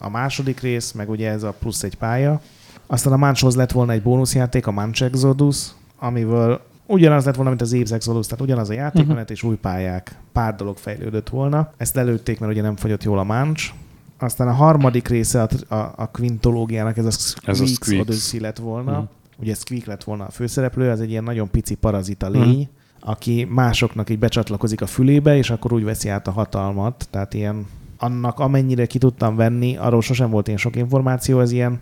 a 0.00 0.10
második 0.10 0.60
rész, 0.60 0.92
meg 0.92 1.10
ugye 1.10 1.30
ez 1.30 1.42
a 1.42 1.54
plusz 1.58 1.82
egy 1.82 1.94
pálya. 1.94 2.40
Aztán 2.86 3.12
a 3.12 3.16
Manchhoz 3.16 3.56
lett 3.56 3.72
volna 3.72 3.92
egy 3.92 4.02
bónuszjáték, 4.02 4.66
a 4.66 4.70
Manch 4.70 5.02
Exodus, 5.02 5.66
amivel 5.98 6.60
ugyanaz 6.86 7.24
lett 7.24 7.34
volna, 7.34 7.50
mint 7.50 7.62
az 7.62 7.72
Aves 7.72 7.90
Exodus, 7.90 8.26
tehát 8.26 8.44
ugyanaz 8.44 8.70
a 8.70 8.72
játékmenet 8.72 9.22
uh-huh. 9.22 9.30
és 9.30 9.42
új 9.42 9.56
pályák. 9.56 10.18
Pár 10.32 10.54
dolog 10.54 10.76
fejlődött 10.76 11.28
volna. 11.28 11.72
Ezt 11.76 11.94
lelőtték, 11.94 12.38
mert 12.40 12.52
ugye 12.52 12.62
nem 12.62 12.76
fogyott 12.76 13.02
jól 13.04 13.18
a 13.18 13.24
Manch. 13.24 13.72
Aztán 14.18 14.48
a 14.48 14.52
harmadik 14.52 15.08
része 15.08 15.42
a, 15.42 15.74
a, 15.74 15.92
a 15.96 16.10
quintológiának, 16.10 16.96
ez 16.96 17.04
a 17.04 17.10
Squeaks, 17.10 17.48
ez 17.48 17.60
a 17.60 17.66
Squeaks. 17.66 18.08
Odyssey 18.08 18.40
lett 18.40 18.58
volna. 18.58 18.90
Uh-huh. 18.90 19.08
Ugye 19.38 19.54
Squeak 19.54 19.84
lett 19.84 20.04
volna 20.04 20.24
a 20.24 20.30
főszereplő, 20.30 20.90
ez 20.90 21.00
egy 21.00 21.10
ilyen 21.10 21.24
nagyon 21.24 21.50
pici 21.50 21.74
parazita 21.74 22.28
lény, 22.28 22.42
uh-huh. 22.42 22.66
aki 23.00 23.46
másoknak 23.50 24.10
így 24.10 24.18
becsatlakozik 24.18 24.80
a 24.80 24.86
fülébe, 24.86 25.36
és 25.36 25.50
akkor 25.50 25.72
úgy 25.72 25.84
veszi 25.84 26.08
át 26.08 26.26
a 26.26 26.30
hatalmat, 26.30 27.08
tehát 27.10 27.34
ilyen 27.34 27.66
annak 27.98 28.38
amennyire 28.38 28.86
ki 28.86 28.98
tudtam 28.98 29.36
venni, 29.36 29.76
arról 29.76 30.02
sosem 30.02 30.30
volt 30.30 30.46
ilyen 30.46 30.58
sok 30.58 30.76
információ, 30.76 31.40
ez 31.40 31.50
ilyen, 31.50 31.80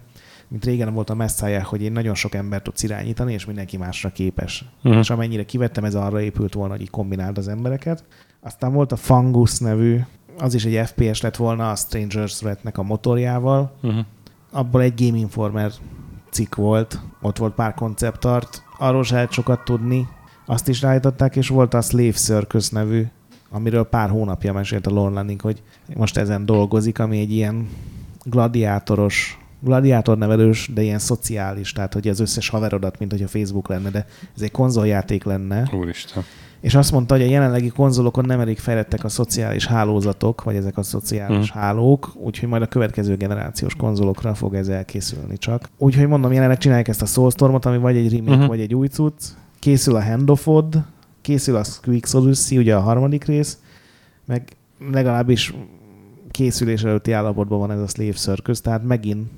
mint 0.48 0.64
régen 0.64 0.94
volt 0.94 1.10
a 1.10 1.14
messzája, 1.14 1.64
hogy 1.64 1.82
én 1.82 1.92
nagyon 1.92 2.14
sok 2.14 2.34
ember 2.34 2.62
tudsz 2.62 2.82
irányítani, 2.82 3.32
és 3.32 3.44
mindenki 3.44 3.76
másra 3.76 4.12
képes. 4.12 4.64
Uh-huh. 4.82 5.00
És 5.00 5.10
amennyire 5.10 5.44
kivettem, 5.44 5.84
ez 5.84 5.94
arra 5.94 6.20
épült 6.20 6.54
volna, 6.54 6.72
hogy 6.72 6.82
így 6.82 6.90
kombináld 6.90 7.38
az 7.38 7.48
embereket. 7.48 8.04
Aztán 8.40 8.72
volt 8.72 8.92
a 8.92 8.96
Fungus 8.96 9.58
nevű, 9.58 10.00
az 10.38 10.54
is 10.54 10.64
egy 10.64 10.86
FPS 10.86 11.20
lett 11.20 11.36
volna 11.36 11.70
a 11.70 11.76
Strangers 11.76 12.36
Threat-nek 12.36 12.78
a 12.78 12.82
motorjával. 12.82 13.72
Uh-huh. 13.82 14.04
Abból 14.52 14.80
egy 14.80 15.06
Game 15.06 15.18
Informer 15.18 15.72
cikk 16.30 16.54
volt, 16.54 17.00
ott 17.22 17.38
volt 17.38 17.54
pár 17.54 17.74
konceptart, 17.74 18.62
arról 18.78 19.02
se 19.02 19.14
lehet 19.14 19.32
sokat 19.32 19.64
tudni. 19.64 20.08
Azt 20.46 20.68
is 20.68 20.80
rájtották, 20.82 21.36
és 21.36 21.48
volt 21.48 21.74
a 21.74 21.80
Slave 21.80 22.12
Circus 22.12 22.68
nevű 22.68 23.04
amiről 23.54 23.84
pár 23.84 24.10
hónapja 24.10 24.52
mesélt 24.52 24.86
a 24.86 24.90
Lorne 24.90 25.14
Lanning, 25.14 25.40
hogy 25.40 25.62
most 25.96 26.16
ezen 26.16 26.46
dolgozik, 26.46 26.98
ami 26.98 27.18
egy 27.18 27.32
ilyen 27.32 27.68
gladiátoros, 28.24 29.38
gladiátor 29.60 30.18
nevelős, 30.18 30.70
de 30.74 30.82
ilyen 30.82 30.98
szociális, 30.98 31.72
tehát 31.72 31.92
hogy 31.92 32.08
az 32.08 32.20
összes 32.20 32.48
haverodat, 32.48 32.98
mint 32.98 33.12
hogy 33.12 33.22
a 33.22 33.28
Facebook 33.28 33.68
lenne, 33.68 33.90
de 33.90 34.06
ez 34.36 34.42
egy 34.42 34.50
konzoljáték 34.50 35.24
lenne. 35.24 35.68
Úristen. 35.72 36.22
És 36.60 36.74
azt 36.74 36.92
mondta, 36.92 37.14
hogy 37.14 37.22
a 37.22 37.28
jelenlegi 37.28 37.68
konzolokon 37.68 38.24
nem 38.24 38.40
elég 38.40 38.58
fejlettek 38.58 39.04
a 39.04 39.08
szociális 39.08 39.66
hálózatok, 39.66 40.42
vagy 40.42 40.56
ezek 40.56 40.78
a 40.78 40.82
szociális 40.82 41.50
hmm. 41.50 41.60
hálók, 41.60 42.12
úgyhogy 42.14 42.48
majd 42.48 42.62
a 42.62 42.66
következő 42.66 43.16
generációs 43.16 43.74
konzolokra 43.74 44.34
fog 44.34 44.54
ez 44.54 44.68
elkészülni 44.68 45.38
csak. 45.38 45.68
Úgyhogy 45.78 46.06
mondom, 46.06 46.32
jelenleg 46.32 46.58
csinálják 46.58 46.88
ezt 46.88 47.02
a 47.02 47.06
Soulstormot, 47.06 47.64
ami 47.64 47.78
vagy 47.78 47.96
egy 47.96 48.12
remake, 48.12 48.32
uh-huh. 48.32 48.46
vagy 48.46 48.60
egy 48.60 48.74
új 48.74 48.86
cucc. 48.86 49.22
Készül 49.58 49.96
a 49.96 50.04
Hand 50.04 50.30
of 50.30 50.46
Odd, 50.46 50.76
készül 51.24 51.56
a 51.56 51.64
Squeaks 51.64 52.14
Odyssey, 52.14 52.58
ugye 52.58 52.76
a 52.76 52.80
harmadik 52.80 53.24
rész, 53.24 53.58
meg 54.24 54.48
legalábbis 54.90 55.54
készülés 56.30 56.82
előtti 56.82 57.12
állapotban 57.12 57.58
van 57.58 57.70
ez 57.70 57.80
a 57.80 57.86
Slave 57.86 58.12
Circus, 58.12 58.60
tehát 58.60 58.82
megint... 58.82 59.30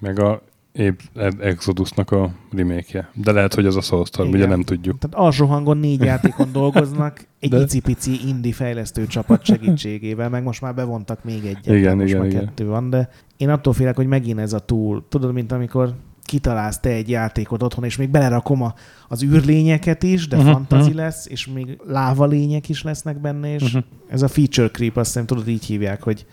Meg 0.00 0.18
a 0.18 0.42
épp 0.72 0.98
Exodusnak 1.40 2.10
a 2.10 2.30
remake 2.52 3.10
De 3.14 3.32
lehet, 3.32 3.54
hogy 3.54 3.66
az 3.66 3.76
a 3.76 3.80
Soulstorm, 3.80 4.28
ugye 4.28 4.46
nem 4.46 4.62
tudjuk. 4.62 4.98
Tehát 4.98 5.26
alsó 5.26 5.46
hangon 5.46 5.78
négy 5.78 6.00
játékon 6.12 6.52
dolgoznak, 6.52 7.26
egy 7.40 7.50
De... 7.50 7.60
icipici 7.60 8.28
indie 8.28 8.52
fejlesztő 8.52 9.06
csapat 9.06 9.44
segítségével, 9.44 10.28
meg 10.28 10.42
most 10.42 10.60
már 10.60 10.74
bevontak 10.74 11.24
még 11.24 11.44
egyet, 11.44 11.76
igen, 11.76 11.96
most 11.96 12.08
igen, 12.08 12.20
már 12.20 12.28
igen. 12.28 12.44
kettő 12.44 12.66
van, 12.66 12.90
de 12.90 13.10
én 13.36 13.48
attól 13.48 13.72
félek, 13.72 13.96
hogy 13.96 14.06
megint 14.06 14.38
ez 14.38 14.52
a 14.52 14.58
túl. 14.58 15.04
Tudod, 15.08 15.32
mint 15.32 15.52
amikor 15.52 15.94
kitalálsz 16.26 16.78
te 16.78 16.88
egy 16.88 17.08
játékot 17.08 17.62
otthon, 17.62 17.84
és 17.84 17.96
még 17.96 18.08
belerakom 18.08 18.62
a, 18.62 18.74
az 19.08 19.22
űrlényeket 19.22 20.02
is, 20.02 20.28
de 20.28 20.36
uh-huh, 20.36 20.52
fantazi 20.52 20.82
uh-huh. 20.82 20.96
lesz, 20.96 21.26
és 21.26 21.46
még 21.46 21.78
lávalények 21.86 22.68
is 22.68 22.82
lesznek 22.82 23.20
benne, 23.20 23.54
és 23.54 23.62
uh-huh. 23.62 23.82
ez 24.08 24.22
a 24.22 24.28
feature 24.28 24.68
creep, 24.68 24.96
azt 24.96 25.06
hiszem, 25.06 25.26
tudod, 25.26 25.48
így 25.48 25.64
hívják, 25.64 26.02
hogy 26.02 26.26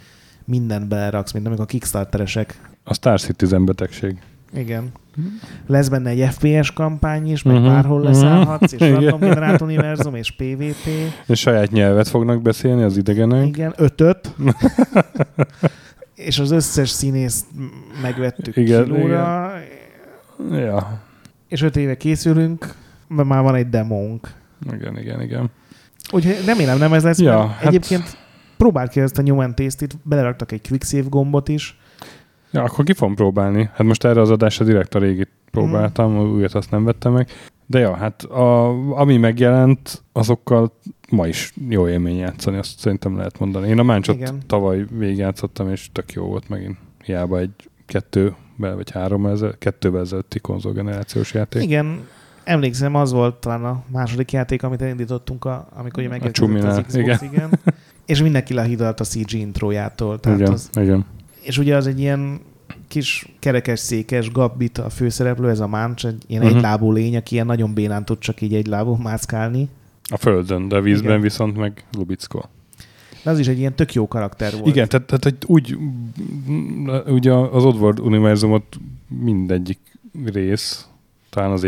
mindent 0.45 0.87
beleraksz, 0.87 1.31
mint 1.31 1.45
amikor 1.45 1.63
a 1.63 1.67
Kickstarteresek. 1.67 2.71
A 2.83 2.93
Star 2.93 3.21
Citizen 3.21 3.65
betegség. 3.65 4.21
Igen. 4.53 4.91
Lesz 5.67 5.87
benne 5.87 6.09
egy 6.09 6.29
FPS 6.31 6.71
kampány 6.71 7.31
is, 7.31 7.43
meg 7.43 7.55
uh-huh, 7.55 7.71
bárhol 7.71 8.01
leszállhatsz, 8.01 8.71
és 8.71 8.79
random 8.79 9.19
generált 9.19 9.61
univerzum, 9.61 10.15
és 10.15 10.31
PvP. 10.31 10.87
És 11.27 11.39
saját 11.39 11.71
nyelvet 11.71 12.07
fognak 12.07 12.41
beszélni 12.41 12.83
az 12.83 12.97
idegenek. 12.97 13.47
Igen, 13.47 13.73
ötöt. 13.77 14.35
és 16.15 16.39
az 16.39 16.51
összes 16.51 16.89
színészt 16.89 17.45
megvettük 18.01 18.55
igen, 18.55 18.83
kilóra. 18.83 19.03
Igen 19.03 19.81
Ja. 20.51 21.01
És 21.47 21.61
öt 21.61 21.75
éve 21.75 21.97
készülünk, 21.97 22.75
mert 23.07 23.27
már 23.27 23.43
van 23.43 23.55
egy 23.55 23.69
demónk. 23.69 24.27
Igen, 24.73 24.97
igen, 24.97 25.21
igen. 25.21 25.51
Úgyhogy 26.11 26.45
remélem 26.45 26.77
nem 26.77 26.93
ez 26.93 27.03
lesz, 27.03 27.19
ja, 27.19 27.47
hát... 27.47 27.65
egyébként 27.65 28.17
próbáld 28.57 28.89
ki 28.89 28.99
ezt 28.99 29.17
a 29.17 29.21
New 29.21 29.53
Taste-it, 29.53 29.97
beleraktak 30.03 30.51
egy 30.51 30.67
Quick 30.67 30.83
Save 30.83 31.07
gombot 31.09 31.49
is. 31.49 31.77
Ja, 32.51 32.63
akkor 32.63 32.85
ki 32.85 32.93
fogom 32.93 33.15
próbálni. 33.15 33.69
Hát 33.73 33.87
most 33.87 34.03
erre 34.05 34.21
az 34.21 34.29
adásra 34.29 34.65
direkt 34.65 34.95
a 34.95 34.99
régit 34.99 35.29
próbáltam, 35.51 36.11
mm. 36.11 36.33
újat 36.33 36.53
azt 36.53 36.71
nem 36.71 36.83
vettem 36.83 37.11
meg. 37.11 37.29
De 37.65 37.79
ja, 37.79 37.95
hát 37.95 38.23
a, 38.23 38.69
ami 38.99 39.17
megjelent, 39.17 40.03
azokkal 40.11 40.77
ma 41.09 41.27
is 41.27 41.53
jó 41.69 41.87
élmény 41.87 42.17
játszani, 42.17 42.57
azt 42.57 42.79
szerintem 42.79 43.17
lehet 43.17 43.39
mondani. 43.39 43.67
Én 43.67 43.79
a 43.79 43.83
Máncsot 43.83 44.15
Igen. 44.15 44.41
tavaly 44.47 44.85
végigjátszottam, 44.91 45.69
és 45.69 45.89
tök 45.91 46.11
jó 46.13 46.25
volt 46.25 46.49
megint. 46.49 46.77
Hiába 47.03 47.39
egy 47.39 47.69
kettő 47.85 48.35
vagy 48.57 48.91
három 48.91 49.25
ezer, 49.25 49.57
kettővel 49.57 50.01
ezelőtti 50.01 50.39
konzolgenerációs 50.39 51.33
játék. 51.33 51.63
Igen, 51.63 51.99
emlékszem, 52.43 52.95
az 52.95 53.11
volt 53.11 53.35
talán 53.35 53.65
a 53.65 53.83
második 53.91 54.31
játék, 54.31 54.63
amit 54.63 54.81
elindítottunk, 54.81 55.45
a, 55.45 55.67
amikor 55.75 56.03
megjelent 56.03 56.37
az 56.65 56.83
Xbox, 56.87 56.93
igen. 56.95 57.19
igen. 57.31 57.59
és 58.05 58.21
mindenki 58.21 58.53
lehidalt 58.53 58.99
a 58.99 59.03
CG 59.03 59.33
intrójától. 59.33 60.19
Tehát 60.19 60.39
igen, 60.39 60.51
az, 60.51 60.69
igen. 60.73 61.05
És 61.41 61.57
ugye 61.57 61.75
az 61.75 61.87
egy 61.87 61.99
ilyen 61.99 62.39
kis 62.87 63.27
kerekes 63.39 63.79
székes 63.79 64.31
gabbit 64.31 64.77
a 64.77 64.89
főszereplő, 64.89 65.49
ez 65.49 65.59
a 65.59 65.67
Máncs, 65.67 66.05
egy 66.05 66.23
ilyen 66.27 66.45
Mhm. 66.45 66.55
egylábú 66.55 66.91
lény, 66.91 67.15
aki 67.15 67.33
ilyen 67.33 67.45
nagyon 67.45 67.73
bénán 67.73 68.05
tud 68.05 68.17
csak 68.19 68.41
így 68.41 68.53
egylábú 68.55 68.95
mászkálni. 68.95 69.69
A 70.09 70.17
földön, 70.17 70.67
de 70.67 70.81
vízben 70.81 71.09
Igen. 71.09 71.21
viszont 71.21 71.57
meg 71.57 71.85
lubickol. 71.91 72.49
De 73.23 73.29
az 73.29 73.39
is 73.39 73.47
egy 73.47 73.57
ilyen 73.57 73.75
tök 73.75 73.93
jó 73.93 74.07
karakter 74.07 74.51
volt. 74.51 74.67
Igen, 74.67 74.87
tehát, 74.87 75.05
tehát 75.07 75.23
hogy 75.23 75.35
úgy, 75.45 75.77
ugye 77.07 77.33
az 77.33 77.65
Oddworld 77.65 77.99
univerzumot 77.99 78.79
mindegyik 79.07 79.79
rész, 80.25 80.87
talán 81.29 81.51
az 81.51 81.63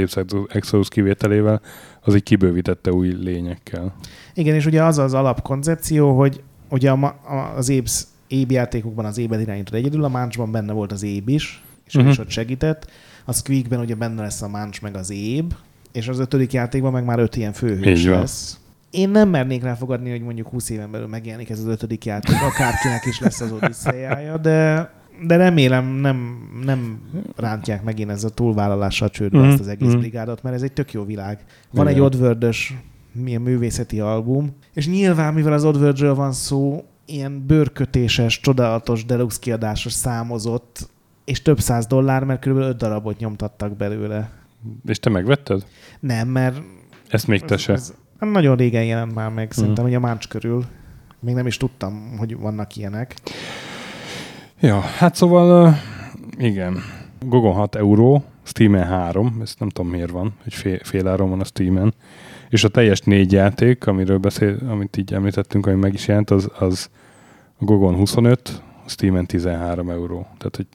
Exodus 0.47 0.89
kivételével, 0.89 1.61
az 2.01 2.15
így 2.15 2.23
kibővítette 2.23 2.91
új 2.91 3.07
lényekkel. 3.07 3.95
Igen, 4.33 4.55
és 4.55 4.65
ugye 4.65 4.83
az 4.83 4.97
az 4.97 5.13
alapkoncepció, 5.13 6.17
hogy 6.17 6.43
ugye 6.69 6.91
a, 6.91 7.03
a, 7.03 7.53
az 7.55 7.69
Ébs, 7.69 8.03
Éb 8.27 8.51
játékokban 8.51 9.05
az 9.05 9.17
Ébet 9.17 9.41
irányítod 9.41 9.73
egyedül, 9.73 10.03
a 10.03 10.09
Máncsban 10.09 10.51
benne 10.51 10.73
volt 10.73 10.91
az 10.91 11.03
Éb 11.03 11.29
is, 11.29 11.63
és 11.85 11.95
uh-huh. 11.95 12.01
Mhm. 12.01 12.11
is 12.11 12.19
ott 12.19 12.29
segített. 12.29 12.91
A 13.25 13.33
Squeakben 13.33 13.79
ugye 13.79 13.95
benne 13.95 14.21
lesz 14.21 14.41
a 14.41 14.47
Máncs 14.47 14.81
meg 14.81 14.95
az 14.95 15.09
Éb, 15.09 15.53
és 15.91 16.07
az 16.07 16.19
ötödik 16.19 16.53
játékban 16.53 16.91
meg 16.91 17.05
már 17.05 17.19
öt 17.19 17.35
ilyen 17.35 17.53
főhős 17.53 18.05
lesz. 18.05 18.59
Én 18.95 19.09
nem 19.09 19.29
mernék 19.29 19.63
rá 19.63 19.73
fogadni, 19.73 20.09
hogy 20.09 20.21
mondjuk 20.21 20.49
20 20.49 20.69
éven 20.69 20.91
belül 20.91 21.07
megjelenik 21.07 21.49
ez 21.49 21.59
az 21.59 21.65
ötödik 21.65 22.05
játék, 22.05 22.35
akárkinek 22.35 23.05
is 23.05 23.19
lesz 23.19 23.41
az 23.41 23.51
Odisszejája, 23.51 24.37
de 24.37 24.89
de 25.27 25.35
remélem 25.35 25.85
nem, 25.85 26.47
nem 26.63 27.01
rántják 27.35 27.83
megint 27.83 28.09
ez 28.09 28.23
a 28.23 28.29
túlvállalással 28.29 29.09
csődbe 29.09 29.37
Mhm, 29.37 29.47
ezt 29.47 29.59
az 29.59 29.67
egész 29.67 29.89
mhm. 29.89 29.99
brigádot, 29.99 30.43
mert 30.43 30.55
ez 30.55 30.61
egy 30.61 30.71
tök 30.71 30.91
jó 30.91 31.05
világ. 31.05 31.39
Van 31.71 31.85
Igen. 31.85 31.97
egy 31.97 32.03
Oddworld-ös 32.03 32.73
milyen 33.11 33.41
művészeti 33.41 33.99
album, 33.99 34.55
és 34.73 34.87
nyilván, 34.87 35.33
mivel 35.33 35.53
az 35.53 35.65
Oddworldről 35.65 36.15
van 36.15 36.31
szó, 36.31 36.83
ilyen 37.05 37.45
bőrkötéses, 37.45 38.39
csodálatos, 38.39 39.05
deluxe 39.05 39.39
kiadásos 39.39 39.93
számozott, 39.93 40.89
és 41.25 41.41
több 41.41 41.59
száz 41.59 41.85
dollár, 41.85 42.23
mert 42.23 42.45
kb. 42.45 42.57
5 42.57 42.77
darabot 42.77 43.19
nyomtattak 43.19 43.77
belőle. 43.77 44.31
És 44.85 44.99
te 44.99 45.09
megvetted? 45.09 45.65
Nem, 45.99 46.27
mert 46.27 46.61
Ezt 47.07 47.27
még 47.27 47.41
te 47.41 47.53
ez, 47.53 47.61
se. 47.61 47.73
ez 47.73 47.93
nagyon 48.31 48.55
régen 48.55 48.85
jelent 48.85 49.15
már 49.15 49.29
meg, 49.31 49.51
szerintem, 49.51 49.83
hogy 49.83 49.93
a 49.93 49.99
Máncs 49.99 50.27
körül. 50.27 50.65
Még 51.19 51.35
nem 51.35 51.47
is 51.47 51.57
tudtam, 51.57 52.15
hogy 52.17 52.37
vannak 52.37 52.75
ilyenek. 52.75 53.15
Ja, 54.59 54.79
hát 54.79 55.15
szóval 55.15 55.75
igen. 56.37 56.77
Gogon 57.25 57.53
6 57.53 57.75
euró, 57.75 58.23
Steamen 58.43 58.85
3, 58.85 59.39
ezt 59.41 59.59
nem 59.59 59.69
tudom 59.69 59.91
miért 59.91 60.11
van, 60.11 60.33
hogy 60.43 60.53
fél, 60.53 60.79
fél 60.83 61.07
áron 61.07 61.29
van 61.29 61.39
a 61.39 61.43
Steamen. 61.43 61.93
És 62.49 62.63
a 62.63 62.69
teljes 62.69 62.99
négy 62.99 63.31
játék, 63.31 63.87
amiről 63.87 64.17
beszél, 64.17 64.57
amit 64.69 64.97
így 64.97 65.13
említettünk, 65.13 65.65
ami 65.65 65.75
meg 65.75 65.93
is 65.93 66.07
jelent, 66.07 66.29
az, 66.29 66.49
az 66.59 66.89
a 67.57 67.63
Gogon 67.63 67.95
25, 67.95 68.61
a 68.85 68.89
Steamen 68.89 69.25
13 69.25 69.89
euró. 69.89 70.27
Tehát, 70.37 70.55
hogy 70.55 70.67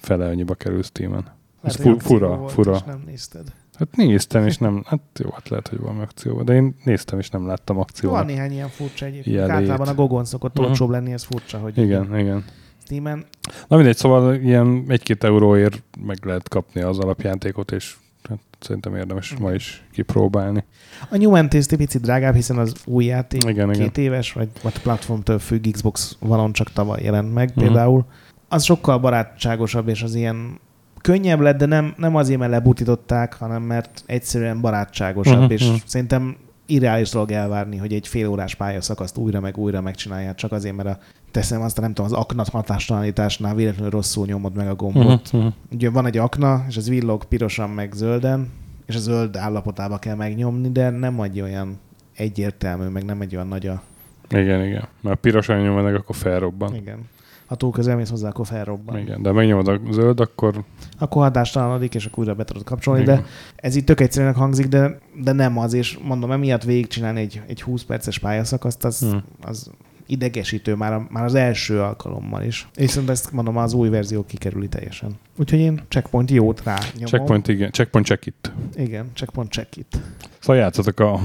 fele 0.00 0.26
annyiba 0.26 0.54
kerül 0.54 0.82
Steamen. 0.82 1.24
Ez 1.62 1.76
fu- 1.76 2.02
fura, 2.02 2.48
fura. 2.48 2.78
Nem 2.86 3.02
nézted. 3.06 3.52
Hát 3.78 3.96
néztem, 3.96 4.46
és 4.46 4.56
nem, 4.58 4.82
hát 4.86 5.00
jó, 5.18 5.30
hát 5.30 5.48
lehet, 5.48 5.68
hogy 5.68 5.78
van 5.78 6.00
akció, 6.00 6.42
de 6.42 6.54
én 6.54 6.76
néztem, 6.84 7.18
és 7.18 7.30
nem 7.30 7.46
láttam 7.46 7.76
Van 7.76 7.84
akciót. 7.84 8.24
néhány 8.26 8.52
ilyen 8.52 8.68
furcsa 8.68 9.04
egyébként. 9.06 9.36
Jelét. 9.36 9.50
Általában 9.50 9.88
a 9.88 9.94
Gogon 9.94 10.24
szokott 10.24 10.58
olcsóbb 10.58 10.90
lenni, 10.90 11.12
ez 11.12 11.22
furcsa, 11.24 11.58
hogy 11.58 11.78
Igen, 11.78 12.18
igen. 12.18 12.44
Steamen 12.84 13.24
Na 13.68 13.76
mindegy, 13.76 13.96
szóval 13.96 14.34
ilyen 14.34 14.84
egy-két 14.88 15.24
euróért 15.24 15.82
meg 16.06 16.18
lehet 16.24 16.48
kapni 16.48 16.80
az 16.80 16.98
alapjátékot, 16.98 17.70
és 17.72 17.94
hát 18.28 18.38
szerintem 18.60 18.94
érdemes 18.96 19.32
Mhm. 19.32 19.42
ma 19.42 19.52
is 19.52 19.84
kipróbálni. 19.92 20.64
A 21.10 21.16
New 21.16 21.34
Entity 21.34 21.76
picit 21.76 22.00
drágább, 22.02 22.34
hiszen 22.34 22.58
az 22.58 22.74
új 22.84 23.04
játék 23.04 23.42
Igen, 23.44 23.68
igen. 23.72 23.82
két 23.82 23.98
éves, 23.98 24.32
vagy, 24.32 24.48
vagy 24.62 24.78
platformtől 24.80 25.38
függ, 25.38 25.66
Xbox 25.70 26.16
One-on 26.20 26.52
csak 26.52 26.72
tavaly 26.72 27.02
jelent 27.02 27.34
meg 27.34 27.50
Mhm. 27.54 27.58
például. 27.64 28.04
Az 28.48 28.64
sokkal 28.64 28.98
barátságosabb, 28.98 29.88
és 29.88 30.02
az 30.02 30.14
ilyen 30.14 30.58
könnyebb 31.06 31.40
lett, 31.40 31.56
de 31.56 31.66
nem, 31.66 31.94
nem 31.96 32.16
azért, 32.16 32.38
mert 32.38 32.50
lebutították, 32.50 33.34
hanem 33.34 33.62
mert 33.62 34.02
egyszerűen 34.06 34.60
barátságosabb, 34.60 35.40
Mhm, 35.40 35.50
és 35.52 35.66
mhm. 35.66 35.74
szerintem 35.84 36.36
irreális 36.66 37.10
dolog 37.10 37.30
elvárni, 37.30 37.76
hogy 37.76 37.92
egy 37.92 38.08
fél 38.08 38.28
órás 38.28 38.54
pályaszakaszt 38.54 39.16
újra 39.16 39.40
meg 39.40 39.58
újra 39.58 39.80
megcsinálják, 39.80 40.34
csak 40.34 40.52
azért, 40.52 40.76
mert 40.76 40.88
a, 40.88 40.98
teszem 41.30 41.62
azt, 41.62 41.80
nem 41.80 41.94
tudom, 41.94 42.12
az 42.12 42.18
aknat 42.18 42.48
hatástalanításnál 42.48 43.54
véletlenül 43.54 43.90
rosszul 43.90 44.26
nyomod 44.26 44.54
meg 44.54 44.68
a 44.68 44.74
gombot. 44.74 45.32
Mhm. 45.32 45.46
Ugye 45.72 45.90
van 45.90 46.06
egy 46.06 46.16
akna, 46.16 46.64
és 46.68 46.76
ez 46.76 46.88
villog 46.88 47.24
pirosan 47.24 47.70
meg 47.70 47.92
zölden, 47.92 48.50
és 48.86 48.94
a 48.94 48.98
zöld 48.98 49.36
állapotába 49.36 49.98
kell 49.98 50.14
megnyomni, 50.14 50.70
de 50.70 50.90
nem 50.90 51.20
egy 51.20 51.40
olyan 51.40 51.78
egyértelmű, 52.16 52.86
meg 52.86 53.04
nem 53.04 53.20
egy 53.20 53.34
olyan 53.34 53.48
nagy 53.48 53.66
a... 53.66 53.82
Igen, 54.28 54.64
igen. 54.64 54.88
Mert 55.00 55.20
pirosan 55.20 55.60
nyomod 55.60 55.84
meg, 55.84 55.94
akkor 55.94 56.16
felrobban. 56.16 56.74
Igen. 56.74 56.98
Ha 57.46 57.54
túl 57.54 57.70
közel 57.70 57.96
mész 57.96 58.10
hozzá, 58.10 58.28
akkor 58.28 58.46
felrobban. 58.46 58.98
igen. 58.98 59.22
De 59.22 59.32
megnyomod 59.32 59.68
a 59.68 59.80
zöld, 59.90 60.20
akkor 60.20 60.64
Akkor 60.98 61.22
hatástalanodik, 61.22 61.94
és 61.94 62.06
akkor 62.06 62.18
újra 62.18 62.34
be 62.34 62.44
tudod 62.44 62.64
kapcsolni, 62.64 63.00
Igen. 63.02 63.14
de 63.16 63.24
ez 63.56 63.76
így 63.76 63.84
tök 63.84 64.00
egyszerűnek 64.00 64.36
hangzik, 64.36 64.66
de, 64.66 64.98
de 65.22 65.32
nem 65.32 65.58
az, 65.58 65.72
és 65.72 65.98
mondom, 66.02 66.30
emiatt 66.30 66.62
végigcsinálni 66.64 67.20
egy, 67.20 67.42
egy 67.46 67.62
20 67.62 67.82
perces 67.82 68.18
pályaszakaszt, 68.18 68.84
az, 68.84 68.98
Hmm. 69.00 69.22
az 69.42 69.70
idegesítő 70.06 70.74
már, 70.74 70.92
a, 70.92 71.06
már 71.10 71.24
az 71.24 71.34
első 71.34 71.80
alkalommal 71.80 72.42
is. 72.42 72.68
És 72.74 72.90
szerintem 72.90 73.14
ezt 73.14 73.32
mondom, 73.32 73.56
az 73.56 73.72
új 73.72 73.88
verzió 73.88 74.24
kikerüli 74.24 74.68
teljesen. 74.68 75.10
Úgyhogy 75.38 75.58
én 75.58 75.80
checkpoint 75.88 76.30
jót 76.30 76.62
rá 76.62 76.78
nyomom. 76.92 77.06
checkpoint, 77.06 77.48
igen. 77.48 77.70
Checkpoint 77.72 78.06
check 78.06 78.26
it. 78.26 78.52
Igen, 78.76 79.10
checkpoint 79.14 79.50
check 79.50 79.76
it. 79.76 80.00
Szóval 80.38 80.56
játszatok 80.62 81.00
a, 81.00 81.20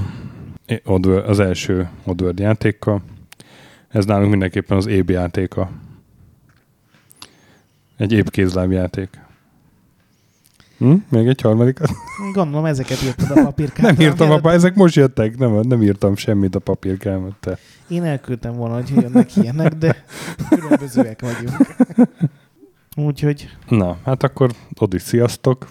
az 1.26 1.40
első 1.40 1.88
Oddworld 2.04 2.38
játékkal. 2.38 3.02
Ez 3.88 4.04
nálunk 4.04 4.30
mindenképpen 4.30 4.76
az 4.76 4.86
éb 4.86 5.10
játéka. 5.10 5.70
Egy 8.02 8.12
épp 8.12 8.28
kézláb 8.28 8.72
játék. 8.72 9.08
Hm? 10.78 10.94
Még 11.08 11.26
egy 11.26 11.40
harmadikat? 11.40 11.90
Gondolom 12.32 12.64
ezeket 12.64 13.02
írtad 13.02 13.30
a 13.30 13.42
papírkártyára. 13.44 13.96
Nem 13.96 14.06
írtam, 14.06 14.30
apa, 14.30 14.52
ezek 14.52 14.74
most 14.74 14.94
jöttek, 14.94 15.38
nem, 15.38 15.60
nem 15.60 15.82
írtam 15.82 16.16
semmit 16.16 16.54
a 16.54 16.58
papírkámot, 16.58 17.34
te. 17.40 17.58
Én 17.88 18.04
elküldtem 18.04 18.56
volna, 18.56 18.74
hogy 18.74 18.88
jönnek 18.88 19.36
ilyenek, 19.36 19.74
de 19.74 20.04
különbözőek 20.48 21.20
vagyunk. 21.20 21.74
Úgyhogy 23.08 23.48
Na, 23.68 23.98
hát 24.04 24.22
akkor 24.22 24.50
Odi, 24.78 24.98
sziasztok! 24.98 25.68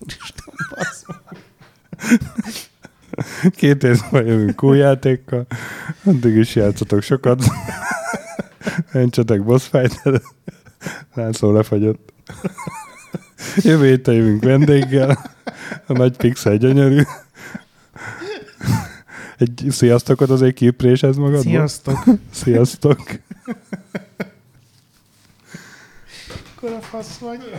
Úristen. 0.00 0.54
Két 3.50 3.84
évben 3.84 4.26
jövünk 4.26 4.62
új 4.62 4.78
játékkal, 4.78 5.46
addig 6.04 6.36
is 6.36 6.54
játszatok 6.54 7.02
sokat. 7.02 7.44
Öntsetek 8.92 9.44
boss 9.44 9.66
fight 9.66 10.00
László 11.14 11.52
lefagyott. 11.52 12.12
Jövő 13.56 13.86
héten 13.86 14.14
jövünk 14.14 14.44
vendéggel. 14.44 15.30
A 15.86 15.92
nagy 15.92 16.16
pixel 16.16 16.56
gyönyörű. 16.56 17.02
Egy 19.38 19.66
sziasztokot 19.70 20.30
azért 20.30 20.54
kiprésez 20.54 21.16
magadból. 21.16 21.42
Sziasztok! 21.42 22.04
Sziasztok. 22.30 23.00
Akkor 26.56 26.72
a 26.72 26.80
fasz 26.80 27.18
vagy. 27.18 27.52